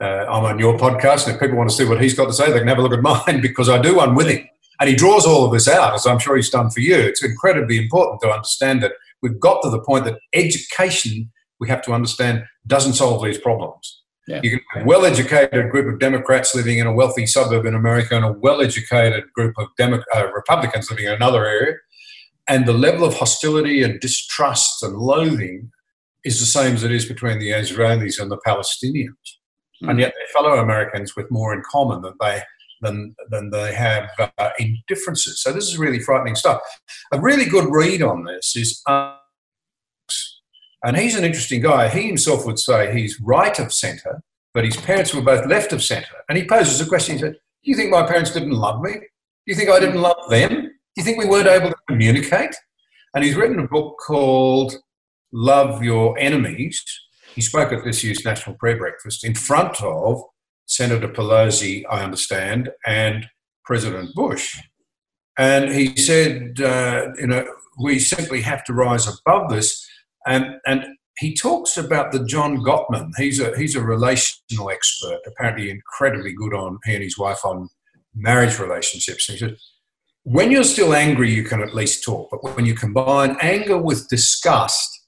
uh, 0.00 0.26
I'm 0.28 0.44
on 0.44 0.58
your 0.58 0.78
podcast, 0.78 1.26
and 1.26 1.34
if 1.34 1.40
people 1.40 1.56
want 1.56 1.70
to 1.70 1.76
see 1.76 1.84
what 1.84 2.00
he's 2.00 2.14
got 2.14 2.26
to 2.26 2.32
say, 2.32 2.52
they 2.52 2.58
can 2.58 2.68
have 2.68 2.78
a 2.78 2.82
look 2.82 2.92
at 2.92 3.02
mine 3.26 3.40
because 3.40 3.68
I 3.68 3.80
do 3.80 3.96
one 3.96 4.14
with 4.14 4.28
him. 4.28 4.46
And 4.80 4.88
he 4.88 4.96
draws 4.96 5.26
all 5.26 5.44
of 5.44 5.52
this 5.52 5.68
out, 5.68 5.94
as 5.94 6.06
I'm 6.06 6.18
sure 6.18 6.36
he's 6.36 6.50
done 6.50 6.70
for 6.70 6.80
you. 6.80 6.96
It's 6.96 7.24
incredibly 7.24 7.78
important 7.78 8.20
to 8.22 8.30
understand 8.30 8.82
that 8.82 8.92
we've 9.22 9.38
got 9.38 9.62
to 9.62 9.70
the 9.70 9.80
point 9.80 10.04
that 10.04 10.18
education, 10.32 11.30
we 11.62 11.68
have 11.68 11.82
to 11.82 11.92
understand, 11.92 12.42
doesn't 12.66 12.94
solve 12.94 13.22
these 13.22 13.38
problems. 13.38 14.02
Yeah. 14.26 14.40
You 14.42 14.50
can 14.50 14.60
have 14.72 14.82
a 14.82 14.86
well 14.86 15.04
educated 15.04 15.70
group 15.70 15.92
of 15.92 16.00
Democrats 16.00 16.56
living 16.56 16.78
in 16.78 16.88
a 16.88 16.92
wealthy 16.92 17.24
suburb 17.24 17.66
in 17.66 17.74
America 17.76 18.16
and 18.16 18.24
a 18.24 18.32
well 18.32 18.60
educated 18.60 19.24
group 19.32 19.54
of 19.58 19.68
Demo- 19.78 20.02
uh, 20.14 20.26
Republicans 20.34 20.90
living 20.90 21.06
in 21.06 21.12
another 21.12 21.46
area. 21.46 21.74
And 22.48 22.66
the 22.66 22.72
level 22.72 23.04
of 23.04 23.14
hostility 23.14 23.84
and 23.84 24.00
distrust 24.00 24.82
and 24.82 24.96
loathing 24.96 25.70
is 26.24 26.40
the 26.40 26.46
same 26.46 26.74
as 26.74 26.82
it 26.82 26.90
is 26.90 27.04
between 27.04 27.38
the 27.38 27.50
Israelis 27.50 28.20
and 28.20 28.28
the 28.28 28.40
Palestinians. 28.44 29.26
Mm. 29.82 29.90
And 29.90 30.00
yet 30.00 30.12
they're 30.16 30.42
fellow 30.42 30.58
Americans 30.58 31.14
with 31.16 31.30
more 31.30 31.54
in 31.54 31.62
common 31.70 32.02
than 32.02 32.14
they 32.20 32.42
than, 32.80 33.14
than 33.30 33.50
they 33.50 33.72
have 33.72 34.10
uh, 34.18 34.50
in 34.58 34.76
differences. 34.88 35.40
So 35.40 35.52
this 35.52 35.68
is 35.68 35.78
really 35.78 36.00
frightening 36.00 36.34
stuff. 36.34 36.60
A 37.12 37.20
really 37.20 37.44
good 37.44 37.68
read 37.70 38.02
on 38.02 38.24
this 38.24 38.56
is 38.56 38.82
uh, 38.88 39.14
And 40.84 40.96
he's 40.96 41.16
an 41.16 41.24
interesting 41.24 41.60
guy. 41.60 41.88
He 41.88 42.06
himself 42.06 42.44
would 42.44 42.58
say 42.58 42.92
he's 42.92 43.20
right 43.20 43.56
of 43.58 43.72
centre, 43.72 44.22
but 44.52 44.64
his 44.64 44.76
parents 44.76 45.14
were 45.14 45.22
both 45.22 45.46
left 45.46 45.72
of 45.72 45.82
centre. 45.82 46.16
And 46.28 46.36
he 46.36 46.46
poses 46.46 46.80
a 46.80 46.86
question. 46.86 47.16
He 47.16 47.20
said, 47.20 47.32
Do 47.32 47.70
you 47.70 47.76
think 47.76 47.90
my 47.90 48.06
parents 48.06 48.32
didn't 48.32 48.52
love 48.52 48.80
me? 48.80 48.92
Do 48.92 49.00
you 49.46 49.54
think 49.54 49.70
I 49.70 49.80
didn't 49.80 50.00
love 50.00 50.28
them? 50.28 50.50
Do 50.50 50.70
you 50.96 51.04
think 51.04 51.18
we 51.18 51.28
weren't 51.28 51.46
able 51.46 51.70
to 51.70 51.76
communicate? 51.88 52.54
And 53.14 53.24
he's 53.24 53.36
written 53.36 53.58
a 53.58 53.68
book 53.68 53.96
called 54.04 54.74
Love 55.32 55.82
Your 55.82 56.18
Enemies. 56.18 56.84
He 57.34 57.40
spoke 57.40 57.72
at 57.72 57.84
this 57.84 58.04
year's 58.04 58.24
National 58.24 58.56
Prayer 58.56 58.76
Breakfast 58.76 59.24
in 59.24 59.34
front 59.34 59.82
of 59.82 60.22
Senator 60.66 61.08
Pelosi, 61.08 61.84
I 61.90 62.02
understand, 62.02 62.70
and 62.86 63.26
President 63.64 64.14
Bush. 64.14 64.58
And 65.38 65.70
he 65.70 65.96
said, 65.96 66.60
uh, 66.60 67.08
you 67.18 67.26
know, 67.26 67.46
we 67.78 67.98
simply 67.98 68.42
have 68.42 68.64
to 68.64 68.74
rise 68.74 69.08
above 69.08 69.50
this. 69.50 69.86
And, 70.26 70.56
and 70.66 70.84
he 71.18 71.34
talks 71.34 71.76
about 71.76 72.12
the 72.12 72.24
John 72.24 72.58
Gottman. 72.58 73.10
He's 73.16 73.40
a, 73.40 73.56
he's 73.56 73.76
a 73.76 73.82
relational 73.82 74.70
expert, 74.70 75.18
apparently 75.26 75.70
incredibly 75.70 76.32
good 76.32 76.54
on, 76.54 76.78
he 76.84 76.94
and 76.94 77.02
his 77.02 77.18
wife, 77.18 77.44
on 77.44 77.68
marriage 78.14 78.58
relationships. 78.58 79.28
And 79.28 79.38
he 79.38 79.44
said, 79.44 79.56
when 80.24 80.50
you're 80.50 80.64
still 80.64 80.94
angry, 80.94 81.32
you 81.32 81.44
can 81.44 81.60
at 81.60 81.74
least 81.74 82.04
talk. 82.04 82.28
But 82.30 82.56
when 82.56 82.64
you 82.64 82.74
combine 82.74 83.36
anger 83.40 83.76
with 83.76 84.08
disgust, 84.08 85.00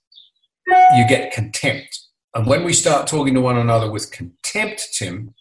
you 0.66 1.06
get 1.08 1.32
contempt. 1.32 1.98
And 2.34 2.46
when 2.46 2.64
we 2.64 2.72
start 2.72 3.06
talking 3.06 3.34
to 3.34 3.40
one 3.40 3.58
another 3.58 3.90
with 3.90 4.10
contempt, 4.10 4.88
Tim, 4.98 5.34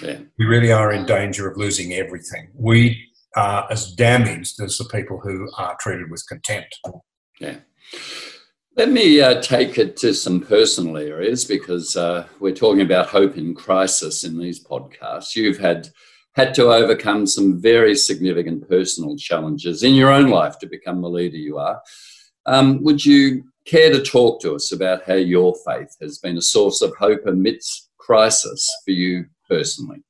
yeah. 0.00 0.18
we 0.38 0.44
really 0.44 0.70
are 0.70 0.92
in 0.92 1.06
danger 1.06 1.50
of 1.50 1.56
losing 1.56 1.92
everything. 1.92 2.50
We 2.54 3.04
are 3.34 3.66
as 3.70 3.92
damaged 3.92 4.60
as 4.62 4.78
the 4.78 4.84
people 4.84 5.18
who 5.20 5.48
are 5.58 5.76
treated 5.80 6.10
with 6.10 6.24
contempt. 6.28 6.78
Yeah. 7.40 7.56
Let 8.76 8.90
me 8.90 9.22
uh, 9.22 9.40
take 9.40 9.78
it 9.78 9.96
to 9.98 10.12
some 10.12 10.42
personal 10.42 10.98
areas 10.98 11.46
because 11.46 11.96
uh, 11.96 12.26
we're 12.40 12.54
talking 12.54 12.82
about 12.82 13.06
hope 13.06 13.38
in 13.38 13.54
crisis 13.54 14.22
in 14.22 14.36
these 14.36 14.62
podcasts. 14.62 15.34
You've 15.34 15.56
had 15.56 15.88
had 16.34 16.52
to 16.56 16.70
overcome 16.70 17.26
some 17.26 17.58
very 17.58 17.94
significant 17.94 18.68
personal 18.68 19.16
challenges 19.16 19.82
in 19.82 19.94
your 19.94 20.12
own 20.12 20.28
life 20.28 20.58
to 20.58 20.66
become 20.66 21.00
the 21.00 21.08
leader 21.08 21.38
you 21.38 21.56
are. 21.56 21.80
Um, 22.44 22.84
would 22.84 23.02
you 23.02 23.44
care 23.64 23.90
to 23.90 24.02
talk 24.02 24.42
to 24.42 24.54
us 24.54 24.70
about 24.70 25.04
how 25.06 25.14
your 25.14 25.54
faith 25.66 25.96
has 26.02 26.18
been 26.18 26.36
a 26.36 26.42
source 26.42 26.82
of 26.82 26.94
hope 26.96 27.24
amidst 27.26 27.88
crisis 27.96 28.68
for 28.84 28.90
you 28.90 29.24
personally? 29.48 30.04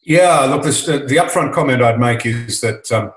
Yeah, 0.00 0.40
look, 0.46 0.62
this, 0.62 0.86
the, 0.86 1.00
the 1.00 1.16
upfront 1.16 1.52
comment 1.52 1.82
I'd 1.82 2.00
make 2.00 2.24
is 2.24 2.62
that 2.62 2.90
um, 2.90 3.12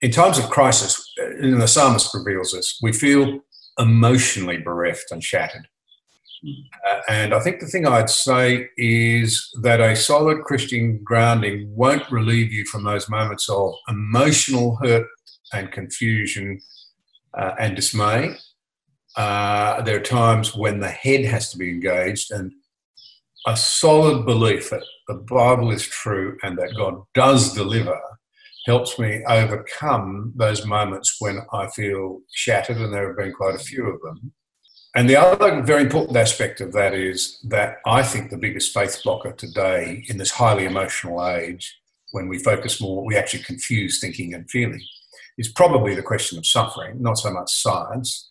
in 0.00 0.12
times 0.12 0.38
of 0.38 0.48
crisis, 0.48 1.12
uh, 1.20 1.58
the 1.58 1.66
psalmist 1.66 2.14
reveals 2.14 2.52
this, 2.52 2.78
we 2.80 2.92
feel 2.92 3.40
emotionally 3.78 4.58
bereft 4.58 5.10
and 5.10 5.22
shattered. 5.22 5.68
Uh, 6.88 7.00
and 7.08 7.34
I 7.34 7.40
think 7.40 7.60
the 7.60 7.66
thing 7.66 7.86
I'd 7.86 8.08
say 8.08 8.68
is 8.78 9.50
that 9.60 9.80
a 9.80 9.94
solid 9.94 10.42
Christian 10.42 11.00
grounding 11.04 11.70
won't 11.74 12.10
relieve 12.10 12.52
you 12.52 12.64
from 12.64 12.84
those 12.84 13.10
moments 13.10 13.48
of 13.50 13.74
emotional 13.88 14.76
hurt 14.76 15.06
and 15.52 15.70
confusion 15.70 16.60
uh, 17.36 17.52
and 17.58 17.76
dismay. 17.76 18.36
Uh, 19.16 19.82
there 19.82 19.96
are 19.96 20.00
times 20.00 20.54
when 20.56 20.80
the 20.80 20.88
head 20.88 21.24
has 21.24 21.50
to 21.50 21.58
be 21.58 21.68
engaged, 21.68 22.30
and 22.30 22.52
a 23.46 23.56
solid 23.56 24.24
belief 24.24 24.70
that 24.70 24.84
the 25.08 25.14
Bible 25.14 25.70
is 25.72 25.86
true 25.86 26.38
and 26.42 26.56
that 26.58 26.76
God 26.76 27.02
does 27.14 27.52
deliver 27.52 27.98
helps 28.66 28.98
me 28.98 29.22
overcome 29.26 30.32
those 30.36 30.66
moments 30.66 31.16
when 31.18 31.40
I 31.52 31.68
feel 31.68 32.20
shattered, 32.32 32.76
and 32.76 32.92
there 32.92 33.08
have 33.08 33.16
been 33.16 33.32
quite 33.32 33.54
a 33.54 33.58
few 33.58 33.88
of 33.88 34.00
them. 34.02 34.32
And 34.94 35.08
the 35.08 35.16
other 35.16 35.62
very 35.62 35.82
important 35.82 36.16
aspect 36.16 36.60
of 36.60 36.72
that 36.72 36.94
is 36.94 37.38
that 37.48 37.76
I 37.86 38.02
think 38.02 38.30
the 38.30 38.36
biggest 38.36 38.74
faith 38.74 39.00
blocker 39.04 39.32
today 39.32 40.04
in 40.08 40.18
this 40.18 40.32
highly 40.32 40.64
emotional 40.64 41.24
age, 41.24 41.78
when 42.10 42.28
we 42.28 42.38
focus 42.38 42.80
more, 42.80 43.04
we 43.04 43.16
actually 43.16 43.44
confuse 43.44 44.00
thinking 44.00 44.34
and 44.34 44.50
feeling, 44.50 44.82
is 45.38 45.48
probably 45.48 45.94
the 45.94 46.02
question 46.02 46.38
of 46.38 46.46
suffering, 46.46 47.00
not 47.00 47.18
so 47.18 47.30
much 47.32 47.50
science. 47.52 48.30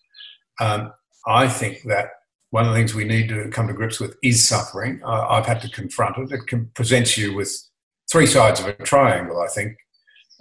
Um, 0.59 0.91
I 1.25 1.47
think 1.47 1.83
that 1.83 2.09
one 2.51 2.65
of 2.65 2.71
the 2.71 2.77
things 2.77 2.93
we 2.93 3.05
need 3.05 3.29
to 3.29 3.49
come 3.49 3.67
to 3.67 3.73
grips 3.73 3.99
with 3.99 4.17
is 4.21 4.45
suffering. 4.45 5.01
Uh, 5.03 5.27
I've 5.29 5.45
had 5.45 5.61
to 5.61 5.69
confront 5.69 6.17
it. 6.17 6.31
It 6.31 6.73
presents 6.73 7.17
you 7.17 7.33
with 7.33 7.55
three 8.11 8.25
sides 8.25 8.59
of 8.59 8.67
a 8.67 8.73
triangle, 8.73 9.39
I 9.39 9.47
think. 9.47 9.77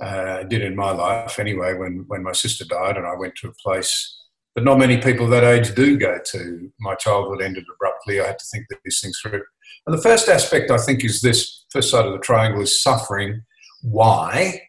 Uh, 0.01 0.45
did 0.45 0.63
in 0.63 0.77
my 0.77 0.93
life 0.93 1.41
anyway 1.41 1.75
when, 1.75 2.05
when 2.07 2.23
my 2.23 2.31
sister 2.31 2.65
died 2.65 2.97
and 2.97 3.05
I 3.05 3.17
went 3.17 3.35
to 3.37 3.49
a 3.49 3.53
place 3.55 4.19
that 4.55 4.65
not 4.65 4.79
many 4.79 4.99
people 4.99 5.27
that 5.29 5.45
age 5.45 5.75
do 5.75 5.99
go 5.99 6.19
to. 6.25 6.71
My 6.81 6.95
childhood 6.95 7.43
ended 7.43 7.65
abruptly. 7.75 8.21
I 8.21 8.29
had 8.29 8.39
to 8.39 8.45
think 8.53 8.67
these 8.85 9.01
things 9.01 9.19
through. 9.21 9.43
And 9.87 9.97
the 9.97 10.03
first 10.03 10.29
aspect, 10.29 10.71
I 10.71 10.79
think, 10.79 11.05
is 11.05 11.21
this 11.21 11.65
first 11.71 11.91
side 11.91 12.07
of 12.07 12.13
the 12.13 12.19
triangle 12.19 12.63
is 12.63 12.83
suffering. 12.83 13.43
Why? 13.83 14.63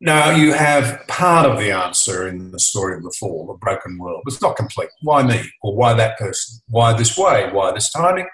Now, 0.00 0.30
you 0.30 0.52
have 0.52 1.06
part 1.08 1.46
of 1.46 1.58
the 1.58 1.70
answer 1.70 2.28
in 2.28 2.52
the 2.52 2.60
story 2.60 2.96
of 2.96 3.02
the 3.02 3.14
fall, 3.18 3.50
a 3.50 3.56
broken 3.56 3.98
world. 3.98 4.22
It's 4.26 4.42
not 4.42 4.56
complete. 4.56 4.90
Why 5.00 5.22
me? 5.22 5.40
Or 5.62 5.74
why 5.74 5.94
that 5.94 6.18
person? 6.18 6.60
Why 6.68 6.92
this 6.92 7.16
way? 7.16 7.48
Why 7.50 7.72
this 7.72 7.90
timing? 7.90 8.28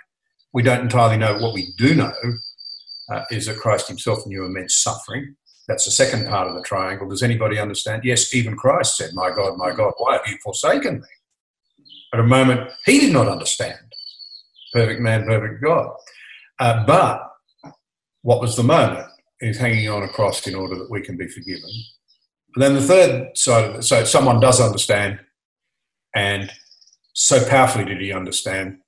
We 0.53 0.63
don't 0.63 0.81
entirely 0.81 1.19
know. 1.19 1.39
What 1.39 1.55
we 1.55 1.73
do 1.79 1.95
know 1.95 2.13
uh, 3.13 3.23
is 3.31 3.47
that 3.47 3.59
Christ 3.59 3.87
himself 3.87 4.27
knew 4.27 4.45
immense 4.45 4.83
suffering. 4.83 5.37
That's 5.69 5.85
the 5.85 5.91
second 5.91 6.27
part 6.27 6.49
of 6.49 6.55
the 6.55 6.63
triangle. 6.63 7.09
Does 7.09 7.23
anybody 7.23 7.59
understand? 7.59 8.05
Yes, 8.05 8.35
even 8.35 8.57
Christ 8.57 8.97
said, 8.97 9.11
My 9.15 9.31
God, 9.31 9.57
my 9.57 9.73
God, 9.73 9.93
why 9.99 10.15
have 10.15 10.27
you 10.27 10.37
forsaken 10.43 10.97
me? 10.97 11.87
At 12.13 12.21
a 12.21 12.25
moment, 12.25 12.71
he 12.85 13.01
did 13.01 13.13
not 13.13 13.29
understand. 13.29 13.79
Perfect 14.73 15.01
man, 15.01 15.25
perfect 15.25 15.63
God. 15.63 15.95
Uh, 16.59 16.85
but 16.85 17.33
what 18.23 18.41
was 18.41 18.57
the 18.57 18.63
moment? 18.63 19.07
He's 19.41 19.59
hanging 19.59 19.89
on 19.89 20.03
a 20.03 20.09
cross 20.09 20.47
in 20.47 20.55
order 20.55 20.77
that 20.77 20.91
we 20.91 21.01
can 21.01 21.17
be 21.17 21.29
forgiven. 21.29 21.71
And 22.55 22.63
then 22.63 22.75
the 22.75 22.83
third 22.83 23.37
side 23.37 23.65
of 23.65 23.77
it, 23.77 23.83
so 23.83 24.05
someone 24.05 24.41
does 24.41 24.61
understand, 24.61 25.21
and 26.15 26.53
so 27.15 27.45
powerfully 27.49 27.85
did 27.85 28.01
he 28.01 28.13
understand 28.13 28.79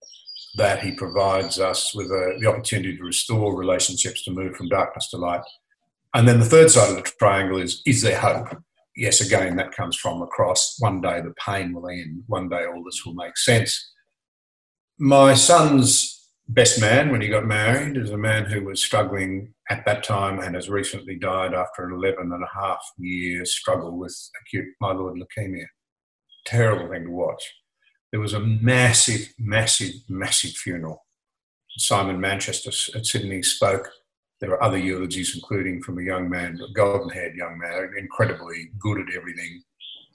that 0.57 0.81
he 0.81 0.93
provides 0.93 1.59
us 1.59 1.95
with 1.95 2.07
a, 2.07 2.37
the 2.41 2.47
opportunity 2.47 2.97
to 2.97 3.03
restore 3.03 3.59
relationships, 3.59 4.23
to 4.25 4.31
move 4.31 4.55
from 4.55 4.69
darkness 4.69 5.09
to 5.11 5.17
light. 5.17 5.43
And 6.15 6.29
then 6.29 6.39
the 6.39 6.47
third 6.47 6.71
side 6.71 6.91
of 6.91 6.97
the 6.97 7.11
triangle 7.19 7.59
is 7.59 7.83
is 7.85 8.03
there 8.03 8.19
hope? 8.19 8.57
Yes, 8.97 9.21
again, 9.21 9.57
that 9.57 9.73
comes 9.73 9.97
from 9.97 10.23
across. 10.23 10.77
One 10.79 11.01
day 11.01 11.21
the 11.21 11.35
pain 11.45 11.75
will 11.75 11.89
end, 11.89 12.23
one 12.29 12.49
day 12.49 12.65
all 12.65 12.85
this 12.85 13.05
will 13.05 13.15
make 13.15 13.37
sense. 13.37 13.93
My 14.99 15.35
son's 15.35 16.31
best 16.47 16.81
man 16.81 17.11
when 17.11 17.21
he 17.21 17.29
got 17.29 17.47
married 17.47 17.97
is 17.97 18.11
a 18.11 18.19
man 18.19 18.45
who 18.45 18.65
was 18.65 18.85
struggling 18.85 19.53
at 19.71 19.85
that 19.87 20.05
time 20.05 20.39
and 20.39 20.55
has 20.55 20.69
recently 20.69 21.17
died 21.17 21.55
after 21.55 21.85
an 21.85 21.95
11 21.95 22.33
and 22.33 22.45
a 22.45 22.61
half 22.61 22.85
year 22.99 23.45
struggle 23.45 23.99
with 23.99 24.17
acute 24.43 24.67
myeloid 24.81 25.17
leukemia. 25.17 25.67
Terrible 26.47 26.89
thing 26.91 27.05
to 27.05 27.11
watch. 27.11 27.43
There 28.13 28.21
was 28.21 28.35
a 28.35 28.41
massive, 28.41 29.33
massive, 29.39 29.95
massive 30.09 30.53
funeral. 30.53 31.05
Simon 31.77 32.21
Manchester 32.21 32.71
at 32.97 33.07
Sydney 33.07 33.43
spoke. 33.43 33.91
There 34.41 34.51
were 34.51 34.63
other 34.63 34.79
eulogies, 34.79 35.35
including 35.35 35.83
from 35.83 35.99
a 35.99 36.03
young 36.03 36.29
man, 36.29 36.61
a 36.61 36.73
golden 36.75 37.09
haired 37.09 37.35
young 37.35 37.59
man, 37.59 37.91
incredibly 37.97 38.71
good 38.79 39.01
at 39.01 39.15
everything. 39.15 39.63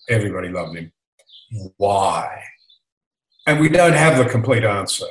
Everybody 0.10 0.50
loved 0.50 0.78
him. 0.78 0.92
Why? 1.78 2.44
And 3.48 3.60
we 3.60 3.70
don't 3.70 3.94
have 3.94 4.18
the 4.18 4.30
complete 4.30 4.64
answer. 4.64 5.08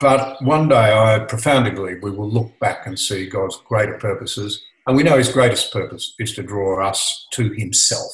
But 0.00 0.42
one 0.42 0.68
day 0.68 0.92
I 0.92 1.20
profoundly 1.20 1.70
believe 1.70 2.02
we 2.02 2.10
will 2.10 2.28
look 2.28 2.58
back 2.58 2.86
and 2.86 2.98
see 2.98 3.28
God's 3.28 3.56
greater 3.68 3.96
purposes. 3.98 4.60
And 4.86 4.96
we 4.96 5.04
know 5.04 5.16
his 5.16 5.30
greatest 5.30 5.72
purpose 5.72 6.14
is 6.18 6.34
to 6.34 6.42
draw 6.42 6.84
us 6.84 7.26
to 7.34 7.50
himself. 7.52 8.12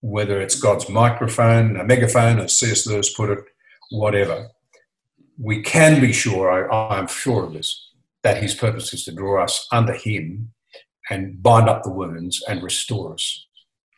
Whether 0.00 0.40
it's 0.40 0.58
God's 0.58 0.88
microphone, 0.88 1.78
a 1.78 1.84
megaphone, 1.84 2.38
as 2.38 2.56
C.S. 2.56 2.86
Lewis 2.86 3.12
put 3.12 3.28
it, 3.28 3.44
whatever. 3.90 4.48
We 5.40 5.62
can 5.62 6.00
be 6.00 6.12
sure, 6.12 6.50
I, 6.50 6.98
I'm 6.98 7.06
sure 7.06 7.44
of 7.44 7.52
this, 7.52 7.90
that 8.22 8.42
his 8.42 8.54
purpose 8.54 8.92
is 8.92 9.04
to 9.04 9.12
draw 9.12 9.42
us 9.42 9.66
under 9.72 9.94
him 9.94 10.52
and 11.08 11.42
bind 11.42 11.68
up 11.68 11.82
the 11.82 11.90
wounds 11.90 12.42
and 12.48 12.62
restore 12.62 13.14
us. 13.14 13.46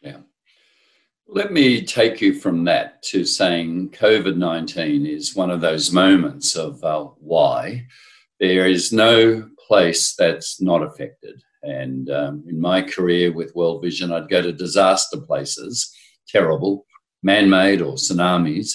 Yeah. 0.02 0.18
Let 1.28 1.52
me 1.52 1.84
take 1.84 2.20
you 2.20 2.34
from 2.34 2.64
that 2.64 3.02
to 3.04 3.24
saying 3.24 3.90
COVID 3.90 4.36
19 4.36 5.06
is 5.06 5.34
one 5.34 5.50
of 5.50 5.60
those 5.60 5.92
moments 5.92 6.56
of 6.56 6.82
uh, 6.84 7.04
why 7.18 7.86
there 8.38 8.66
is 8.66 8.92
no 8.92 9.48
place 9.66 10.14
that's 10.14 10.60
not 10.60 10.82
affected. 10.82 11.42
And 11.62 12.10
um, 12.10 12.44
in 12.48 12.60
my 12.60 12.82
career 12.82 13.32
with 13.32 13.54
World 13.54 13.82
Vision, 13.82 14.12
I'd 14.12 14.28
go 14.28 14.42
to 14.42 14.52
disaster 14.52 15.20
places, 15.20 15.94
terrible, 16.28 16.84
man 17.22 17.48
made 17.48 17.80
or 17.80 17.94
tsunamis. 17.94 18.72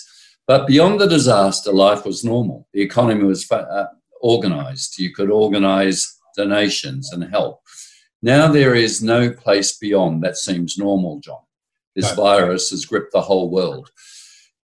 But 0.47 0.65
beyond 0.65 0.99
the 0.99 1.07
disaster, 1.07 1.71
life 1.73 2.05
was 2.05 2.23
normal. 2.23 2.67
The 2.73 2.81
economy 2.81 3.25
was 3.25 3.49
uh, 3.51 3.87
organized. 4.21 4.97
You 4.97 5.13
could 5.13 5.29
organize 5.29 6.17
donations 6.37 7.11
and 7.11 7.23
help. 7.25 7.61
Now 8.21 8.47
there 8.47 8.73
is 8.73 9.03
no 9.03 9.29
place 9.29 9.77
beyond 9.77 10.23
that 10.23 10.37
seems 10.37 10.77
normal, 10.77 11.19
John. 11.19 11.41
This 11.95 12.11
virus 12.13 12.69
has 12.69 12.85
gripped 12.85 13.11
the 13.11 13.21
whole 13.21 13.49
world. 13.49 13.91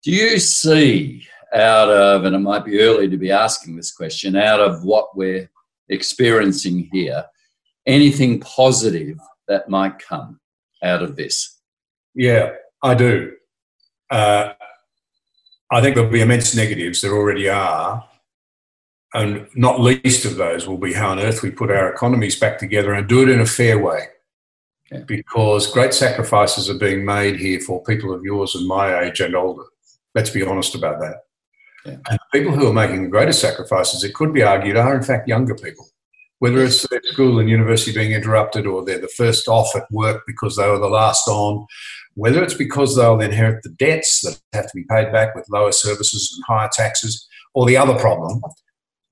Do 0.02 0.10
you 0.10 0.38
see 0.38 1.26
out 1.52 1.88
of, 1.88 2.24
and 2.24 2.34
it 2.34 2.40
might 2.40 2.64
be 2.64 2.80
early 2.80 3.08
to 3.08 3.16
be 3.16 3.30
asking 3.30 3.76
this 3.76 3.92
question, 3.92 4.36
out 4.36 4.60
of 4.60 4.84
what 4.84 5.16
we're 5.16 5.48
experiencing 5.88 6.88
here, 6.92 7.24
anything 7.86 8.40
positive 8.40 9.18
that 9.48 9.68
might 9.68 9.98
come 9.98 10.40
out 10.82 11.02
of 11.02 11.16
this? 11.16 11.58
Yeah, 12.14 12.52
I 12.82 12.94
do. 12.94 13.32
Uh, 14.10 14.54
I 15.70 15.80
think 15.80 15.94
there'll 15.94 16.10
be 16.10 16.20
immense 16.20 16.54
negatives. 16.54 17.00
There 17.00 17.16
already 17.16 17.48
are. 17.48 18.04
And 19.12 19.48
not 19.54 19.80
least 19.80 20.24
of 20.24 20.36
those 20.36 20.68
will 20.68 20.78
be 20.78 20.92
how 20.92 21.10
on 21.10 21.18
earth 21.18 21.42
we 21.42 21.50
put 21.50 21.70
our 21.70 21.92
economies 21.92 22.38
back 22.38 22.58
together 22.58 22.92
and 22.92 23.08
do 23.08 23.22
it 23.22 23.28
in 23.28 23.40
a 23.40 23.46
fair 23.46 23.78
way. 23.78 24.04
Yeah. 24.90 25.00
Because 25.06 25.72
great 25.72 25.94
sacrifices 25.94 26.68
are 26.70 26.78
being 26.78 27.04
made 27.04 27.36
here 27.36 27.60
for 27.60 27.82
people 27.82 28.12
of 28.12 28.24
yours 28.24 28.54
and 28.54 28.66
my 28.66 29.00
age 29.00 29.20
and 29.20 29.34
older. 29.34 29.64
Let's 30.14 30.30
be 30.30 30.44
honest 30.44 30.74
about 30.74 31.00
that. 31.00 31.24
Yeah. 31.84 31.92
And 32.08 32.18
the 32.18 32.38
people 32.38 32.52
who 32.52 32.66
are 32.68 32.72
making 32.72 33.04
the 33.04 33.08
greatest 33.08 33.40
sacrifices, 33.40 34.04
it 34.04 34.14
could 34.14 34.32
be 34.32 34.42
argued, 34.42 34.76
are 34.76 34.96
in 34.96 35.02
fact 35.02 35.28
younger 35.28 35.54
people. 35.54 35.88
Whether 36.40 36.64
it's 36.64 36.88
their 36.88 37.02
school 37.04 37.38
and 37.38 37.50
university 37.50 37.92
being 37.92 38.12
interrupted 38.12 38.66
or 38.66 38.84
they're 38.84 38.98
the 38.98 39.08
first 39.08 39.46
off 39.46 39.74
at 39.76 39.90
work 39.90 40.22
because 40.26 40.56
they 40.56 40.68
were 40.68 40.78
the 40.78 40.88
last 40.88 41.28
on, 41.28 41.66
whether 42.14 42.42
it's 42.42 42.54
because 42.54 42.96
they'll 42.96 43.20
inherit 43.20 43.62
the 43.62 43.70
debts 43.70 44.20
that 44.22 44.40
have 44.52 44.66
to 44.66 44.74
be 44.74 44.84
paid 44.84 45.12
back 45.12 45.34
with 45.34 45.46
lower 45.50 45.72
services 45.72 46.32
and 46.34 46.44
higher 46.46 46.70
taxes, 46.72 47.26
or 47.54 47.66
the 47.66 47.76
other 47.76 47.98
problem, 47.98 48.40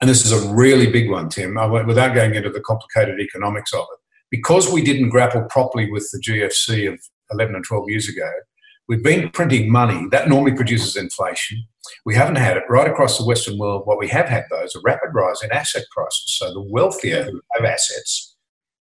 and 0.01 0.09
this 0.09 0.25
is 0.25 0.33
a 0.33 0.55
really 0.55 0.91
big 0.91 1.11
one, 1.11 1.29
Tim, 1.29 1.55
without 1.87 2.15
going 2.15 2.35
into 2.35 2.51
the 2.51 2.61
complicated 2.61 3.21
economics 3.21 3.73
of 3.73 3.81
it, 3.81 3.99
because 4.31 4.71
we 4.71 4.83
didn't 4.83 5.09
grapple 5.09 5.43
properly 5.51 5.91
with 5.91 6.09
the 6.13 6.21
GFC 6.21 6.93
of 6.93 7.01
11 7.31 7.55
and 7.55 7.65
12 7.65 7.91
years 7.91 8.09
ago, 8.09 8.31
we've 8.89 9.03
been 9.03 9.31
printing 9.31 9.73
money. 9.73 10.07
That 10.11 10.29
normally 10.29 10.55
produces 10.55 10.97
inflation. 10.97 11.65
We 12.05 12.15
haven't 12.15 12.37
had 12.37 12.57
it 12.57 12.63
right 12.69 12.89
across 12.89 13.19
the 13.19 13.25
Western 13.25 13.59
world. 13.59 13.83
What 13.87 13.99
we 13.99 14.09
have 14.09 14.27
had, 14.29 14.45
though, 14.51 14.63
is 14.63 14.75
a 14.77 14.81
rapid 14.85 15.11
rise 15.13 15.43
in 15.43 15.51
asset 15.51 15.85
prices. 15.91 16.37
So 16.39 16.53
the 16.53 16.63
wealthier 16.71 17.25
who 17.25 17.41
have 17.55 17.65
assets 17.65 18.37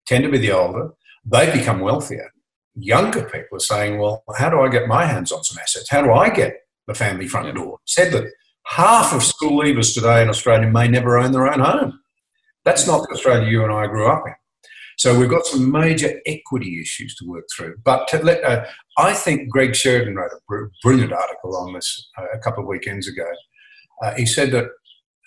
tend 0.06 0.24
to 0.24 0.30
be 0.30 0.38
the 0.38 0.52
older. 0.52 0.90
They 1.24 1.50
become 1.50 1.80
wealthier. 1.80 2.30
Younger 2.78 3.24
people 3.24 3.56
are 3.56 3.60
saying, 3.60 3.98
well, 3.98 4.22
how 4.36 4.50
do 4.50 4.60
I 4.60 4.68
get 4.68 4.88
my 4.88 5.04
hands 5.04 5.32
on 5.32 5.44
some 5.44 5.58
assets? 5.60 5.90
How 5.90 6.02
do 6.02 6.12
I 6.12 6.30
get 6.30 6.54
the 6.86 6.94
family 6.94 7.26
front 7.26 7.54
door? 7.54 7.78
Said 7.86 8.12
that 8.12 8.30
half 8.66 9.12
of 9.12 9.22
school 9.22 9.62
leavers 9.62 9.94
today 9.94 10.22
in 10.22 10.28
Australia 10.28 10.70
may 10.70 10.88
never 10.88 11.18
own 11.18 11.32
their 11.32 11.48
own 11.48 11.60
home. 11.60 12.00
That's 12.64 12.86
not 12.86 13.02
the 13.02 13.14
Australia 13.14 13.48
you 13.48 13.64
and 13.64 13.72
I 13.72 13.86
grew 13.86 14.06
up 14.06 14.24
in. 14.26 14.34
So 14.98 15.16
we've 15.16 15.30
got 15.30 15.46
some 15.46 15.70
major 15.70 16.20
equity 16.26 16.80
issues 16.80 17.14
to 17.16 17.24
work 17.24 17.44
through. 17.56 17.76
But 17.84 18.12
let, 18.24 18.42
uh, 18.42 18.64
I 18.98 19.14
think 19.14 19.48
Greg 19.48 19.76
Sheridan 19.76 20.16
wrote 20.16 20.32
a 20.32 20.40
br- 20.48 20.66
brilliant 20.82 21.12
article 21.12 21.56
on 21.56 21.72
this 21.72 22.10
uh, 22.18 22.26
a 22.34 22.38
couple 22.38 22.64
of 22.64 22.68
weekends 22.68 23.06
ago. 23.06 23.26
Uh, 24.02 24.14
he 24.16 24.26
said 24.26 24.50
that 24.50 24.66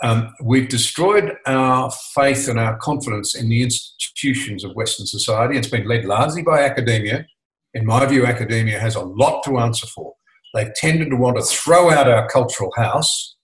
um, 0.01 0.33
we've 0.43 0.67
destroyed 0.67 1.37
our 1.45 1.89
faith 2.13 2.49
and 2.49 2.59
our 2.59 2.77
confidence 2.77 3.33
in 3.33 3.47
the 3.49 3.63
institutions 3.63 4.63
of 4.63 4.75
Western 4.75 5.05
society. 5.05 5.57
It's 5.57 5.69
been 5.69 5.87
led 5.87 6.05
largely 6.05 6.41
by 6.41 6.63
academia. 6.63 7.25
In 7.73 7.85
my 7.85 8.05
view, 8.05 8.25
academia 8.25 8.79
has 8.79 8.95
a 8.95 9.01
lot 9.01 9.43
to 9.43 9.59
answer 9.59 9.87
for. 9.87 10.13
They've 10.53 10.73
tended 10.75 11.09
to 11.11 11.15
want 11.15 11.37
to 11.37 11.43
throw 11.43 11.89
out 11.89 12.09
our 12.09 12.27
cultural 12.27 12.71
house 12.75 13.37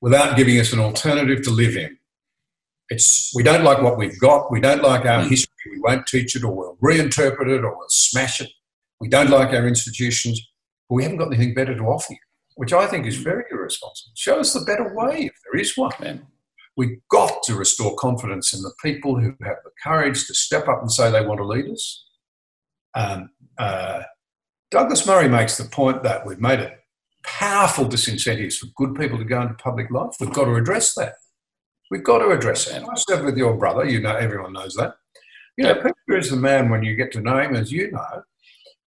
without 0.00 0.36
giving 0.36 0.58
us 0.60 0.72
an 0.72 0.78
alternative 0.78 1.42
to 1.42 1.50
live 1.50 1.76
in. 1.76 1.96
It's, 2.88 3.32
we 3.34 3.42
don't 3.42 3.64
like 3.64 3.82
what 3.82 3.96
we've 3.96 4.18
got. 4.20 4.52
We 4.52 4.60
don't 4.60 4.82
like 4.82 5.06
our 5.06 5.22
hmm. 5.22 5.30
history. 5.30 5.72
We 5.72 5.80
won't 5.80 6.06
teach 6.06 6.36
it 6.36 6.44
or 6.44 6.54
we'll 6.54 6.76
reinterpret 6.82 7.48
it 7.48 7.64
or 7.64 7.76
we'll 7.76 7.88
smash 7.88 8.40
it. 8.40 8.50
We 9.00 9.08
don't 9.08 9.30
like 9.30 9.48
our 9.48 9.66
institutions, 9.66 10.40
but 10.88 10.96
we 10.96 11.02
haven't 11.02 11.18
got 11.18 11.28
anything 11.28 11.54
better 11.54 11.74
to 11.74 11.82
offer 11.84 12.12
you, 12.12 12.18
which 12.56 12.72
I 12.72 12.86
think 12.86 13.06
is 13.06 13.16
hmm. 13.16 13.24
very 13.24 13.44
irresponsible. 13.50 14.12
Show 14.14 14.38
us 14.38 14.52
the 14.52 14.60
better 14.60 14.94
way 14.94 15.24
if 15.24 15.32
there 15.44 15.60
is 15.60 15.76
one. 15.76 15.92
Man. 16.00 16.26
We've 16.76 16.98
got 17.10 17.42
to 17.44 17.54
restore 17.54 17.94
confidence 17.96 18.54
in 18.54 18.62
the 18.62 18.72
people 18.82 19.18
who 19.18 19.34
have 19.44 19.58
the 19.64 19.70
courage 19.82 20.26
to 20.26 20.34
step 20.34 20.68
up 20.68 20.80
and 20.80 20.90
say 20.90 21.10
they 21.10 21.24
want 21.24 21.38
to 21.38 21.46
lead 21.46 21.70
us. 21.70 22.04
Um, 22.94 23.30
uh, 23.62 24.02
Douglas 24.70 25.06
Murray 25.06 25.28
makes 25.28 25.56
the 25.56 25.64
point 25.64 26.02
that 26.02 26.26
we've 26.26 26.40
made 26.40 26.60
it 26.60 26.78
powerful 27.24 27.84
disincentives 27.84 28.56
for 28.56 28.66
good 28.76 28.94
people 28.98 29.18
to 29.18 29.24
go 29.24 29.40
into 29.42 29.54
public 29.54 29.90
life. 29.90 30.14
We've 30.18 30.32
got 30.32 30.46
to 30.46 30.54
address 30.54 30.94
that. 30.94 31.14
We've 31.90 32.02
got 32.02 32.18
to 32.18 32.30
address 32.30 32.64
that. 32.66 32.82
I 32.82 32.94
served 32.96 33.24
with 33.24 33.36
your 33.36 33.54
brother. 33.56 33.84
You 33.84 34.00
know, 34.00 34.16
everyone 34.16 34.54
knows 34.54 34.74
that. 34.74 34.94
You 35.56 35.64
know, 35.64 35.74
Peter 35.74 36.18
is 36.18 36.30
the 36.30 36.36
man 36.36 36.70
when 36.70 36.82
you 36.82 36.96
get 36.96 37.12
to 37.12 37.20
know 37.20 37.38
him, 37.38 37.54
as 37.54 37.70
you 37.70 37.92
know. 37.92 38.22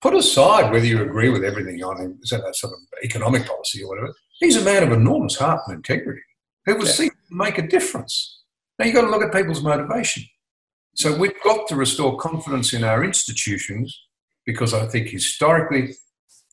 Put 0.01 0.15
aside 0.15 0.71
whether 0.71 0.85
you 0.85 1.01
agree 1.01 1.29
with 1.29 1.43
everything 1.43 1.83
on 1.83 2.01
him, 2.01 2.19
so 2.23 2.37
that 2.37 2.47
a 2.47 2.53
sort 2.53 2.73
of 2.73 2.79
economic 3.03 3.45
policy 3.45 3.83
or 3.83 3.89
whatever. 3.89 4.13
He's 4.39 4.55
a 4.55 4.63
man 4.63 4.83
of 4.83 4.91
enormous 4.91 5.35
heart 5.35 5.61
and 5.67 5.75
integrity 5.75 6.21
who 6.65 6.75
will 6.75 6.85
yeah. 6.85 6.91
seek 6.91 7.11
to 7.11 7.35
make 7.35 7.57
a 7.57 7.67
difference. 7.67 8.43
Now 8.79 8.85
you've 8.85 8.95
got 8.95 9.01
to 9.01 9.09
look 9.09 9.23
at 9.23 9.33
people's 9.33 9.61
motivation. 9.61 10.23
So 10.95 11.17
we've 11.17 11.43
got 11.43 11.67
to 11.67 11.75
restore 11.75 12.17
confidence 12.17 12.73
in 12.73 12.83
our 12.83 13.03
institutions 13.03 14.04
because 14.45 14.73
I 14.73 14.85
think 14.87 15.09
historically 15.09 15.95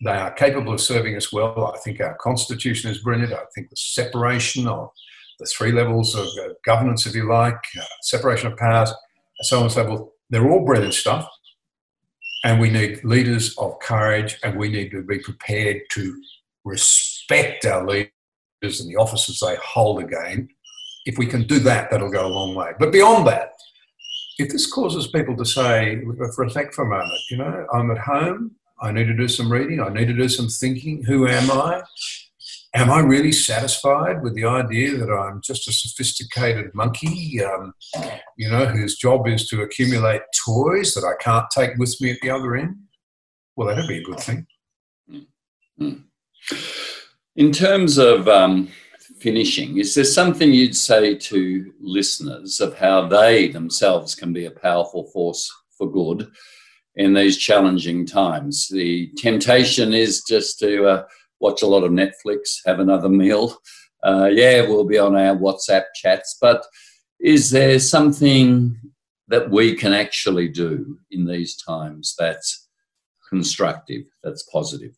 they 0.04 0.10
are 0.10 0.32
capable 0.32 0.72
of 0.72 0.80
serving 0.80 1.16
us 1.16 1.32
well. 1.32 1.72
I 1.74 1.78
think 1.78 2.00
our 2.00 2.14
constitution 2.14 2.90
is 2.90 2.98
brilliant. 2.98 3.32
I 3.32 3.44
think 3.54 3.70
the 3.70 3.76
separation 3.76 4.66
of 4.66 4.90
the 5.38 5.46
three 5.46 5.72
levels 5.72 6.14
of 6.14 6.26
uh, 6.26 6.54
governance, 6.64 7.06
if 7.06 7.14
you 7.14 7.28
like, 7.28 7.58
uh, 7.78 7.84
separation 8.02 8.50
of 8.50 8.58
powers, 8.58 8.90
and 8.90 9.46
so 9.46 9.58
on 9.58 9.62
and 9.64 9.72
so 9.72 9.86
forth, 9.86 10.08
they're 10.30 10.50
all 10.50 10.64
brilliant 10.64 10.94
stuff. 10.94 11.28
And 12.44 12.60
we 12.60 12.70
need 12.70 13.04
leaders 13.04 13.56
of 13.58 13.78
courage, 13.80 14.38
and 14.42 14.58
we 14.58 14.68
need 14.68 14.90
to 14.90 15.02
be 15.02 15.20
prepared 15.20 15.82
to 15.92 16.22
respect 16.64 17.64
our 17.64 17.86
leaders 17.86 18.10
and 18.80 18.90
the 18.90 18.96
offices 18.96 19.40
they 19.40 19.56
hold 19.62 20.02
again. 20.02 20.48
If 21.06 21.18
we 21.18 21.26
can 21.26 21.46
do 21.46 21.58
that, 21.60 21.90
that'll 21.90 22.10
go 22.10 22.26
a 22.26 22.28
long 22.28 22.54
way. 22.54 22.72
But 22.78 22.92
beyond 22.92 23.26
that, 23.28 23.52
if 24.38 24.50
this 24.50 24.70
causes 24.70 25.08
people 25.08 25.36
to 25.36 25.44
say, 25.44 25.96
reflect 26.04 26.74
for 26.74 26.84
a 26.84 26.88
moment, 26.88 27.20
you 27.30 27.36
know, 27.36 27.66
I'm 27.72 27.90
at 27.90 27.98
home, 27.98 28.52
I 28.80 28.90
need 28.90 29.06
to 29.06 29.16
do 29.16 29.28
some 29.28 29.50
reading, 29.50 29.80
I 29.80 29.88
need 29.88 30.06
to 30.06 30.14
do 30.14 30.28
some 30.28 30.48
thinking, 30.48 31.04
who 31.04 31.26
am 31.26 31.50
I? 31.50 31.82
Am 32.74 32.90
I 32.90 33.00
really 33.00 33.32
satisfied 33.32 34.22
with 34.22 34.34
the 34.34 34.46
idea 34.46 34.96
that 34.96 35.12
I'm 35.12 35.42
just 35.42 35.68
a 35.68 35.72
sophisticated 35.72 36.74
monkey, 36.74 37.44
um, 37.44 37.74
you 38.38 38.50
know, 38.50 38.64
whose 38.64 38.96
job 38.96 39.28
is 39.28 39.46
to 39.48 39.60
accumulate 39.60 40.22
toys 40.46 40.94
that 40.94 41.04
I 41.04 41.22
can't 41.22 41.46
take 41.50 41.76
with 41.76 42.00
me 42.00 42.12
at 42.12 42.18
the 42.22 42.30
other 42.30 42.56
end? 42.56 42.76
Well, 43.56 43.68
that'd 43.68 43.86
be 43.86 43.98
a 43.98 44.02
good 44.02 44.20
thing. 44.20 44.46
Mm-hmm. 45.10 45.92
In 47.36 47.52
terms 47.52 47.98
of 47.98 48.26
um, 48.26 48.70
finishing, 49.22 49.78
is 49.78 49.94
there 49.94 50.04
something 50.04 50.52
you'd 50.52 50.76
say 50.76 51.14
to 51.14 51.72
listeners 51.80 52.60
of 52.60 52.76
how 52.76 53.06
they 53.06 53.48
themselves 53.48 54.14
can 54.14 54.32
be 54.32 54.46
a 54.46 54.50
powerful 54.50 55.04
force 55.12 55.50
for 55.78 55.90
good 55.90 56.30
in 56.96 57.14
these 57.14 57.38
challenging 57.38 58.04
times? 58.04 58.68
The 58.68 59.12
temptation 59.16 59.94
is 59.94 60.22
just 60.28 60.58
to 60.58 60.86
uh, 60.86 61.04
watch 61.40 61.62
a 61.62 61.66
lot 61.66 61.84
of 61.84 61.92
Netflix, 61.92 62.58
have 62.66 62.80
another 62.80 63.08
meal. 63.08 63.56
Uh, 64.02 64.28
yeah, 64.32 64.62
we'll 64.62 64.84
be 64.84 64.98
on 64.98 65.16
our 65.16 65.36
WhatsApp 65.36 65.84
chats, 65.94 66.36
but 66.40 66.66
is 67.20 67.50
there 67.50 67.78
something 67.78 68.76
that 69.28 69.48
we 69.48 69.76
can 69.76 69.92
actually 69.92 70.48
do 70.48 70.98
in 71.12 71.24
these 71.24 71.56
times 71.56 72.16
that's 72.18 72.68
constructive, 73.30 74.02
that's 74.24 74.42
positive? 74.52 74.92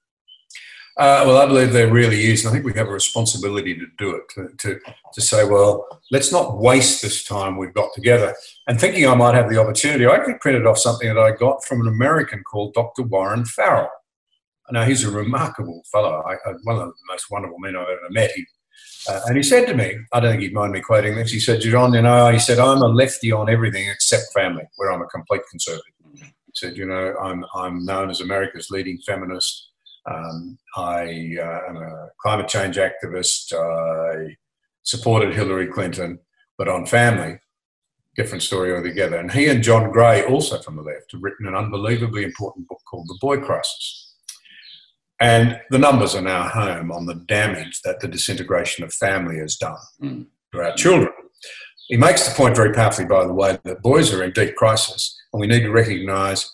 Uh, 0.96 1.24
well, 1.26 1.38
I 1.38 1.46
believe 1.46 1.72
there 1.72 1.92
really 1.92 2.30
is. 2.30 2.44
And 2.44 2.50
I 2.50 2.52
think 2.52 2.64
we 2.64 2.78
have 2.78 2.86
a 2.86 2.92
responsibility 2.92 3.74
to 3.74 3.86
do 3.98 4.14
it, 4.14 4.28
to, 4.34 4.48
to, 4.58 4.80
to, 5.12 5.20
say, 5.20 5.44
well, 5.44 5.86
let's 6.12 6.30
not 6.30 6.58
waste 6.58 7.02
this 7.02 7.24
time 7.24 7.56
we've 7.56 7.74
got 7.74 7.92
together. 7.94 8.34
And 8.68 8.80
thinking 8.80 9.08
I 9.08 9.14
might 9.16 9.34
have 9.34 9.50
the 9.50 9.60
opportunity, 9.60 10.06
I 10.06 10.14
actually 10.14 10.38
printed 10.40 10.66
off 10.66 10.78
something 10.78 11.08
that 11.08 11.18
I 11.18 11.32
got 11.32 11.64
from 11.64 11.80
an 11.80 11.88
American 11.88 12.44
called 12.44 12.74
Dr. 12.74 13.02
Warren 13.02 13.44
Farrell. 13.44 13.90
Now, 14.70 14.84
he's 14.84 15.04
a 15.04 15.10
remarkable 15.10 15.82
fellow, 15.90 16.22
I, 16.26 16.36
one 16.62 16.76
of 16.76 16.88
the 16.88 16.92
most 17.08 17.30
wonderful 17.30 17.58
men 17.58 17.76
I've 17.76 17.88
ever 17.88 18.10
met. 18.10 18.30
He, 18.30 18.46
uh, 19.08 19.20
and 19.26 19.36
he 19.36 19.42
said 19.42 19.66
to 19.66 19.74
me, 19.74 19.98
I 20.12 20.20
don't 20.20 20.30
think 20.30 20.42
he'd 20.42 20.54
mind 20.54 20.72
me 20.72 20.80
quoting 20.80 21.16
this, 21.16 21.30
he 21.30 21.40
said, 21.40 21.60
John, 21.60 21.92
you 21.92 22.02
know, 22.02 22.30
he 22.30 22.38
said, 22.38 22.58
I'm 22.58 22.80
a 22.80 22.88
lefty 22.88 23.30
on 23.30 23.50
everything 23.50 23.88
except 23.90 24.32
family, 24.32 24.64
where 24.76 24.90
I'm 24.90 25.02
a 25.02 25.06
complete 25.06 25.42
conservative. 25.50 25.84
He 26.14 26.52
said, 26.54 26.76
you 26.76 26.86
know, 26.86 27.14
I'm, 27.20 27.44
I'm 27.54 27.84
known 27.84 28.08
as 28.08 28.20
America's 28.20 28.70
leading 28.70 28.98
feminist 29.04 29.72
um, 30.10 30.58
I 30.76 31.36
uh, 31.40 31.60
am 31.70 31.76
a 31.76 32.08
climate 32.20 32.48
change 32.48 32.76
activist. 32.76 33.52
I 33.52 34.36
supported 34.82 35.34
Hillary 35.34 35.66
Clinton, 35.66 36.18
but 36.58 36.68
on 36.68 36.86
family, 36.86 37.38
different 38.16 38.42
story 38.42 38.74
altogether. 38.74 39.16
And 39.16 39.30
he 39.30 39.48
and 39.48 39.62
John 39.62 39.90
Gray, 39.90 40.24
also 40.24 40.60
from 40.60 40.76
the 40.76 40.82
left, 40.82 41.12
have 41.12 41.22
written 41.22 41.46
an 41.46 41.54
unbelievably 41.54 42.22
important 42.22 42.68
book 42.68 42.80
called 42.88 43.08
The 43.08 43.18
Boy 43.20 43.38
Crisis. 43.38 44.14
And 45.20 45.60
the 45.70 45.78
numbers 45.78 46.14
are 46.14 46.20
now 46.20 46.48
home 46.48 46.92
on 46.92 47.06
the 47.06 47.14
damage 47.14 47.80
that 47.84 48.00
the 48.00 48.08
disintegration 48.08 48.84
of 48.84 48.92
family 48.92 49.38
has 49.38 49.56
done 49.56 49.76
mm. 50.02 50.26
to 50.52 50.60
our 50.60 50.74
children. 50.74 51.12
He 51.88 51.96
makes 51.96 52.26
the 52.28 52.34
point 52.34 52.56
very 52.56 52.72
powerfully, 52.72 53.06
by 53.06 53.26
the 53.26 53.32
way, 53.32 53.58
that 53.64 53.82
boys 53.82 54.12
are 54.12 54.22
in 54.24 54.32
deep 54.32 54.56
crisis, 54.56 55.16
and 55.32 55.40
we 55.40 55.46
need 55.46 55.60
to 55.60 55.70
recognise 55.70 56.50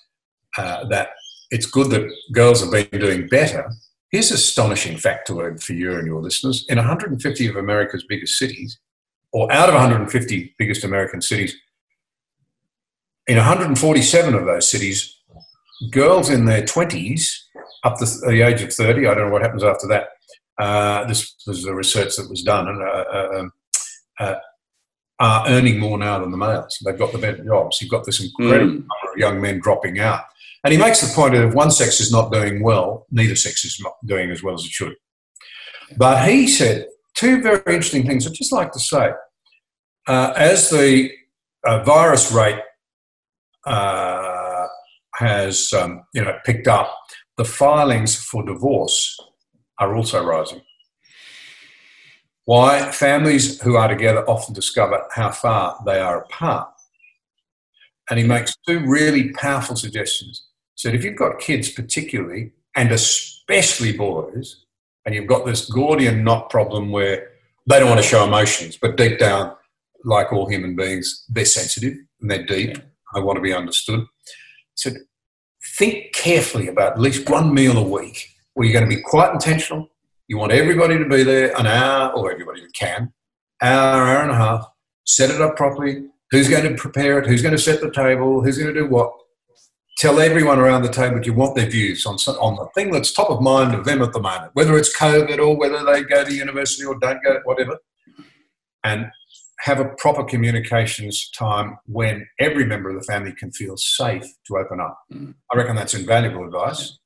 uh, 0.59 0.85
that 0.89 1.11
it's 1.51 1.67
good 1.67 1.91
that 1.91 2.11
girls 2.33 2.61
have 2.61 2.71
been 2.71 3.01
doing 3.01 3.27
better. 3.29 3.71
Here's 4.11 4.31
an 4.31 4.37
astonishing 4.37 4.97
factoid 4.97 5.63
for 5.63 5.73
you 5.73 5.95
and 5.95 6.07
your 6.07 6.21
listeners. 6.21 6.65
In 6.69 6.79
150 6.79 7.47
of 7.47 7.57
America's 7.57 8.05
biggest 8.09 8.39
cities, 8.39 8.79
or 9.33 9.51
out 9.53 9.69
of 9.69 9.75
150 9.75 10.55
biggest 10.59 10.85
American 10.85 11.21
cities, 11.21 11.57
in 13.27 13.37
147 13.37 14.35
of 14.35 14.45
those 14.45 14.69
cities, 14.69 15.17
girls 15.91 16.31
in 16.31 16.47
their 16.47 16.63
20s, 16.63 17.29
up 17.85 17.99
to 17.99 18.05
the 18.05 18.43
age 18.43 18.63
of 18.63 18.73
30, 18.73 19.07
I 19.07 19.15
don't 19.15 19.27
know 19.27 19.33
what 19.33 19.43
happens 19.43 19.63
after 19.63 19.87
that. 19.89 20.09
Uh, 20.59 21.05
this 21.07 21.35
was 21.47 21.63
the 21.63 21.75
research 21.75 22.17
that 22.17 22.29
was 22.29 22.43
done, 22.43 22.69
and 22.69 22.83
uh, 22.83 22.85
uh, 22.87 23.29
um, 23.39 23.53
uh, 24.19 24.35
are 25.19 25.49
earning 25.49 25.79
more 25.79 25.97
now 25.97 26.19
than 26.19 26.31
the 26.31 26.37
males. 26.37 26.79
They've 26.85 26.99
got 26.99 27.13
the 27.13 27.19
better 27.19 27.43
jobs. 27.45 27.81
You've 27.81 27.91
got 27.91 28.05
this 28.05 28.21
incredible 28.21 28.73
mm. 28.73 28.79
number 28.79 29.13
of 29.13 29.19
young 29.19 29.41
men 29.41 29.61
dropping 29.61 30.01
out. 30.01 30.25
And 30.63 30.73
he 30.73 30.79
makes 30.79 31.01
the 31.01 31.15
point 31.15 31.35
that 31.35 31.47
if 31.47 31.55
one 31.55 31.71
sex 31.71 32.01
is 32.01 32.13
not 32.13 32.33
doing 32.33 32.63
well, 32.63 33.07
neither 33.11 33.37
sex 33.37 33.65
is 33.65 33.79
not 33.83 33.95
doing 34.05 34.31
as 34.31 34.43
well 34.43 34.55
as 34.55 34.65
it 34.65 34.71
should. 34.71 34.95
But 35.97 36.29
he 36.29 36.47
said 36.47 36.87
two 37.15 37.43
very 37.43 37.59
interesting 37.67 38.07
things 38.07 38.27
I'd 38.27 38.35
just 38.35 38.53
like 38.53 38.73
to 38.73 38.81
say. 38.81 39.11
Uh, 40.07 40.33
as 40.37 40.71
the 40.71 41.11
uh, 41.65 41.83
virus 41.83 42.33
rate 42.33 42.61
uh, 43.67 44.67
has 45.15 45.73
um, 45.73 46.05
you 46.15 46.23
know 46.23 46.37
picked 46.45 46.69
up, 46.69 46.95
the 47.37 47.45
filings 47.45 48.17
for 48.17 48.45
divorce 48.45 49.17
are 49.79 49.97
also 49.97 50.25
rising. 50.25 50.61
Why? 52.45 52.91
Families 52.91 53.61
who 53.61 53.77
are 53.77 53.89
together 53.89 54.29
often 54.29 54.55
discover 54.55 55.07
how 55.13 55.31
far 55.31 55.79
they 55.87 56.01
are 56.01 56.23
apart. 56.23 56.69
And 58.09 58.19
he 58.19 58.27
makes 58.27 58.55
two 58.67 58.81
really 58.87 59.31
powerful 59.33 59.77
suggestions. 59.77 60.49
Said, 60.81 60.95
if 60.95 61.05
you've 61.05 61.15
got 61.15 61.39
kids, 61.39 61.69
particularly, 61.69 62.53
and 62.75 62.91
especially 62.91 63.93
boys, 63.93 64.65
and 65.05 65.15
you've 65.15 65.27
got 65.27 65.45
this 65.45 65.69
Gordian 65.69 66.25
knot 66.25 66.49
problem 66.49 66.91
where 66.91 67.33
they 67.67 67.79
don't 67.79 67.91
want 67.91 68.01
to 68.01 68.07
show 68.07 68.25
emotions, 68.25 68.79
but 68.81 68.97
deep 68.97 69.19
down, 69.19 69.55
like 70.07 70.33
all 70.33 70.49
human 70.49 70.77
beings, 70.77 71.27
they're 71.29 71.45
sensitive 71.45 71.99
and 72.23 72.31
they're 72.31 72.47
deep. 72.47 72.79
They 73.15 73.21
want 73.21 73.37
to 73.37 73.43
be 73.43 73.53
understood. 73.53 74.07
So 74.75 74.93
think 75.77 76.15
carefully 76.15 76.69
about 76.69 76.93
at 76.93 77.01
least 77.01 77.29
one 77.29 77.53
meal 77.53 77.77
a 77.77 77.87
week 77.87 78.31
where 78.55 78.67
you're 78.67 78.73
going 78.73 78.89
to 78.89 78.97
be 78.97 79.03
quite 79.03 79.35
intentional. 79.35 79.87
You 80.29 80.39
want 80.39 80.53
everybody 80.53 80.97
to 80.97 81.05
be 81.05 81.25
there 81.25 81.55
an 81.61 81.67
hour, 81.67 82.11
or 82.15 82.33
everybody 82.33 82.63
who 82.63 82.69
can, 82.71 83.13
hour, 83.61 84.07
hour 84.07 84.23
and 84.23 84.31
a 84.31 84.35
half. 84.35 84.67
Set 85.05 85.29
it 85.29 85.43
up 85.43 85.57
properly. 85.57 86.07
Who's 86.31 86.49
going 86.49 86.65
to 86.65 86.75
prepare 86.75 87.19
it? 87.19 87.27
Who's 87.27 87.43
going 87.43 87.53
to 87.53 87.61
set 87.61 87.83
the 87.83 87.91
table? 87.91 88.43
Who's 88.43 88.57
going 88.57 88.73
to 88.73 88.81
do 88.81 88.87
what? 88.87 89.13
Tell 90.01 90.19
everyone 90.19 90.59
around 90.59 90.81
the 90.81 90.89
table 90.89 91.21
you 91.23 91.35
want 91.35 91.55
their 91.55 91.69
views 91.69 92.07
on 92.07 92.15
on 92.41 92.57
the 92.57 92.67
thing 92.75 92.91
that's 92.91 93.13
top 93.13 93.29
of 93.29 93.43
mind 93.43 93.75
of 93.75 93.85
them 93.85 94.01
at 94.01 94.15
the 94.15 94.21
moment, 94.21 94.51
whether 94.55 94.79
it's 94.79 94.97
COVID 94.97 95.39
or 95.39 95.59
whether 95.59 95.85
they 95.85 96.03
go 96.05 96.25
to 96.25 96.33
university 96.33 96.87
or 96.87 96.99
don't 96.99 97.23
go, 97.23 97.39
whatever. 97.45 97.77
And 98.83 99.11
have 99.59 99.79
a 99.79 99.91
proper 99.99 100.25
communications 100.25 101.29
time 101.33 101.77
when 101.85 102.27
every 102.39 102.65
member 102.65 102.89
of 102.89 102.95
the 102.95 103.13
family 103.13 103.35
can 103.39 103.53
feel 103.53 103.77
safe 103.77 104.25
to 104.47 104.57
open 104.57 104.81
up. 104.81 104.99
Mm. 105.13 105.35
I 105.53 105.59
reckon 105.59 105.77
that's 105.77 105.93
invaluable 105.93 106.47
advice. 106.47 106.99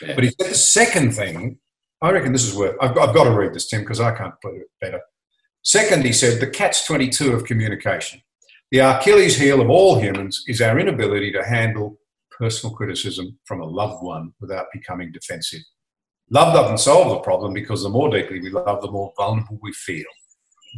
Yeah. 0.00 0.14
But 0.14 0.24
he 0.24 0.30
said 0.30 0.52
the 0.52 0.54
second 0.54 1.10
thing, 1.12 1.58
I 2.00 2.12
reckon 2.12 2.32
this 2.32 2.46
is 2.46 2.56
worth, 2.56 2.76
I've, 2.80 2.96
I've 2.96 3.14
got 3.14 3.24
to 3.24 3.38
read 3.38 3.52
this, 3.52 3.68
Tim, 3.68 3.82
because 3.82 4.00
I 4.00 4.16
can't 4.16 4.32
put 4.40 4.54
it 4.54 4.68
better. 4.80 5.02
Second, 5.64 6.06
he 6.06 6.14
said, 6.14 6.40
the 6.40 6.46
catch 6.46 6.86
22 6.86 7.30
of 7.30 7.44
communication. 7.44 8.22
The 8.70 8.78
Achilles 8.78 9.36
heel 9.36 9.60
of 9.60 9.68
all 9.68 10.00
humans 10.00 10.42
is 10.46 10.62
our 10.62 10.78
inability 10.78 11.30
to 11.32 11.44
handle 11.44 11.98
personal 12.38 12.74
criticism 12.74 13.38
from 13.44 13.60
a 13.60 13.66
loved 13.66 14.02
one 14.02 14.32
without 14.40 14.66
becoming 14.72 15.10
defensive. 15.12 15.60
Love 16.30 16.54
doesn't 16.54 16.78
solve 16.78 17.10
the 17.10 17.20
problem 17.20 17.52
because 17.52 17.82
the 17.82 17.88
more 17.88 18.10
deeply 18.10 18.40
we 18.40 18.50
love, 18.50 18.82
the 18.82 18.90
more 18.90 19.12
vulnerable 19.16 19.58
we 19.62 19.72
feel. 19.72 20.04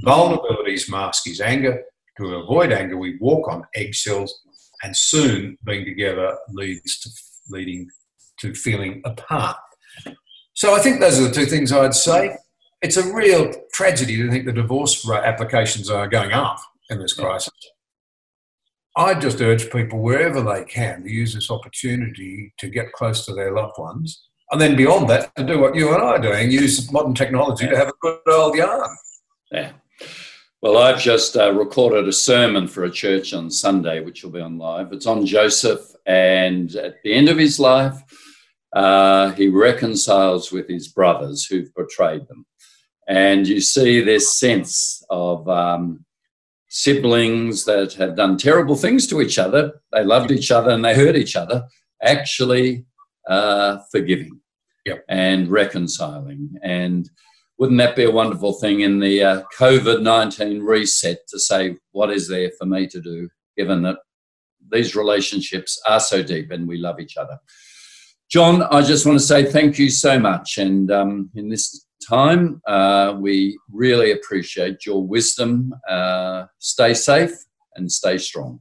Vulnerabilities 0.04 0.88
mask 0.88 1.24
his 1.26 1.40
anger. 1.40 1.82
To 2.18 2.36
avoid 2.36 2.72
anger, 2.72 2.96
we 2.96 3.18
walk 3.20 3.48
on 3.48 3.64
eggshells, 3.74 4.40
and 4.82 4.96
soon 4.96 5.58
being 5.64 5.84
together 5.84 6.36
leads 6.50 7.00
to 7.00 7.10
leading 7.48 7.88
to 8.38 8.54
feeling 8.54 9.02
apart. 9.04 9.56
So 10.54 10.74
I 10.74 10.80
think 10.80 11.00
those 11.00 11.18
are 11.18 11.28
the 11.28 11.34
two 11.34 11.46
things 11.46 11.72
I'd 11.72 11.94
say. 11.94 12.36
It's 12.82 12.96
a 12.96 13.12
real 13.12 13.52
tragedy 13.72 14.16
to 14.16 14.30
think 14.30 14.46
the 14.46 14.52
divorce 14.52 15.08
applications 15.08 15.90
are 15.90 16.06
going 16.08 16.32
up 16.32 16.58
in 16.88 16.98
this 16.98 17.12
crisis. 17.12 17.52
I 18.96 19.14
just 19.14 19.40
urge 19.40 19.70
people 19.70 20.00
wherever 20.00 20.40
they 20.40 20.64
can 20.64 21.04
to 21.04 21.10
use 21.10 21.34
this 21.34 21.50
opportunity 21.50 22.52
to 22.58 22.68
get 22.68 22.92
close 22.92 23.24
to 23.26 23.34
their 23.34 23.54
loved 23.54 23.78
ones. 23.78 24.26
And 24.50 24.60
then 24.60 24.74
beyond 24.76 25.08
that, 25.10 25.34
to 25.36 25.44
do 25.44 25.60
what 25.60 25.76
you 25.76 25.94
and 25.94 26.02
I 26.02 26.06
are 26.06 26.18
doing, 26.18 26.50
use 26.50 26.90
modern 26.92 27.14
technology 27.14 27.68
to 27.68 27.76
have 27.76 27.88
a 27.88 27.92
good 28.00 28.18
old 28.26 28.56
yarn. 28.56 28.90
Yeah. 29.52 29.72
Well, 30.60 30.76
I've 30.76 31.00
just 31.00 31.36
uh, 31.36 31.52
recorded 31.52 32.06
a 32.08 32.12
sermon 32.12 32.66
for 32.66 32.84
a 32.84 32.90
church 32.90 33.32
on 33.32 33.50
Sunday, 33.50 34.00
which 34.00 34.22
will 34.22 34.32
be 34.32 34.40
on 34.40 34.58
live. 34.58 34.92
It's 34.92 35.06
on 35.06 35.24
Joseph, 35.24 35.80
and 36.04 36.74
at 36.74 36.96
the 37.02 37.14
end 37.14 37.28
of 37.28 37.38
his 37.38 37.58
life, 37.58 37.96
uh, 38.74 39.30
he 39.32 39.48
reconciles 39.48 40.52
with 40.52 40.68
his 40.68 40.88
brothers 40.88 41.46
who've 41.46 41.74
betrayed 41.74 42.28
them. 42.28 42.44
And 43.08 43.46
you 43.46 43.60
see 43.60 44.02
this 44.02 44.38
sense 44.38 45.02
of 45.08 45.48
um, 45.48 46.04
siblings 46.70 47.64
that 47.64 47.92
have 47.94 48.16
done 48.16 48.38
terrible 48.38 48.76
things 48.76 49.06
to 49.08 49.20
each 49.20 49.38
other. 49.38 49.72
They 49.92 50.04
loved 50.04 50.30
each 50.30 50.50
other 50.50 50.70
and 50.70 50.84
they 50.84 50.94
hurt 50.94 51.16
each 51.16 51.36
other, 51.36 51.64
actually 52.02 52.86
uh, 53.28 53.78
forgiving 53.90 54.40
yep. 54.86 55.04
and 55.08 55.48
reconciling. 55.48 56.54
And 56.62 57.10
wouldn't 57.58 57.78
that 57.78 57.96
be 57.96 58.04
a 58.04 58.10
wonderful 58.10 58.54
thing 58.54 58.80
in 58.80 59.00
the 59.00 59.22
uh, 59.22 59.42
COVID 59.58 60.02
19 60.02 60.62
reset 60.62 61.18
to 61.28 61.38
say, 61.38 61.76
what 61.90 62.10
is 62.10 62.28
there 62.28 62.50
for 62.58 62.66
me 62.66 62.86
to 62.86 63.00
do, 63.00 63.28
given 63.56 63.82
that 63.82 63.98
these 64.70 64.94
relationships 64.94 65.80
are 65.88 66.00
so 66.00 66.22
deep 66.22 66.52
and 66.52 66.68
we 66.68 66.78
love 66.78 67.00
each 67.00 67.16
other? 67.16 67.38
John, 68.30 68.62
I 68.62 68.82
just 68.82 69.06
want 69.06 69.18
to 69.18 69.26
say 69.26 69.44
thank 69.44 69.76
you 69.76 69.90
so 69.90 70.20
much. 70.20 70.56
And 70.56 70.88
um, 70.92 71.30
in 71.34 71.48
this 71.48 71.84
time, 72.10 72.60
uh, 72.66 73.14
we 73.18 73.58
really 73.72 74.10
appreciate 74.10 74.84
your 74.84 75.06
wisdom. 75.06 75.72
Uh, 75.88 76.46
stay 76.58 76.92
safe 76.94 77.32
and 77.76 77.90
stay 77.90 78.18
strong. 78.18 78.60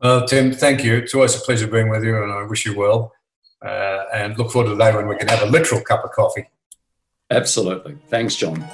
Well, 0.00 0.26
Tim, 0.26 0.52
thank 0.52 0.84
you. 0.84 0.96
It's 0.96 1.14
always 1.14 1.34
a 1.34 1.40
pleasure 1.40 1.66
being 1.66 1.88
with 1.88 2.04
you, 2.04 2.22
and 2.22 2.32
I 2.32 2.44
wish 2.44 2.64
you 2.64 2.76
well. 2.76 3.12
Uh, 3.60 4.04
and 4.14 4.38
look 4.38 4.52
forward 4.52 4.68
to 4.68 4.76
the 4.76 4.84
day 4.84 4.94
when 4.94 5.08
we 5.08 5.16
can 5.16 5.26
have 5.26 5.42
a 5.42 5.46
literal 5.46 5.80
cup 5.80 6.04
of 6.04 6.12
coffee. 6.12 6.48
Absolutely. 7.30 7.96
Thanks, 8.08 8.36
John. 8.36 8.64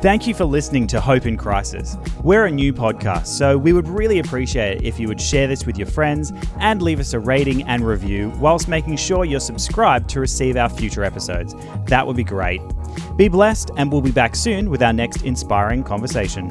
Thank 0.00 0.28
you 0.28 0.34
for 0.34 0.44
listening 0.44 0.86
to 0.88 1.00
Hope 1.00 1.26
in 1.26 1.36
Crisis. 1.36 1.96
We're 2.22 2.46
a 2.46 2.50
new 2.52 2.72
podcast, 2.72 3.26
so 3.26 3.58
we 3.58 3.72
would 3.72 3.88
really 3.88 4.20
appreciate 4.20 4.76
it 4.76 4.84
if 4.84 5.00
you 5.00 5.08
would 5.08 5.20
share 5.20 5.48
this 5.48 5.66
with 5.66 5.76
your 5.76 5.88
friends 5.88 6.32
and 6.60 6.80
leave 6.80 7.00
us 7.00 7.14
a 7.14 7.18
rating 7.18 7.64
and 7.64 7.84
review 7.84 8.28
whilst 8.38 8.68
making 8.68 8.96
sure 8.96 9.24
you're 9.24 9.40
subscribed 9.40 10.08
to 10.10 10.20
receive 10.20 10.56
our 10.56 10.68
future 10.68 11.02
episodes. 11.02 11.56
That 11.86 12.06
would 12.06 12.14
be 12.14 12.22
great. 12.22 12.62
Be 13.16 13.26
blessed, 13.26 13.72
and 13.76 13.90
we'll 13.90 14.00
be 14.00 14.12
back 14.12 14.36
soon 14.36 14.70
with 14.70 14.84
our 14.84 14.92
next 14.92 15.22
inspiring 15.22 15.82
conversation. 15.82 16.48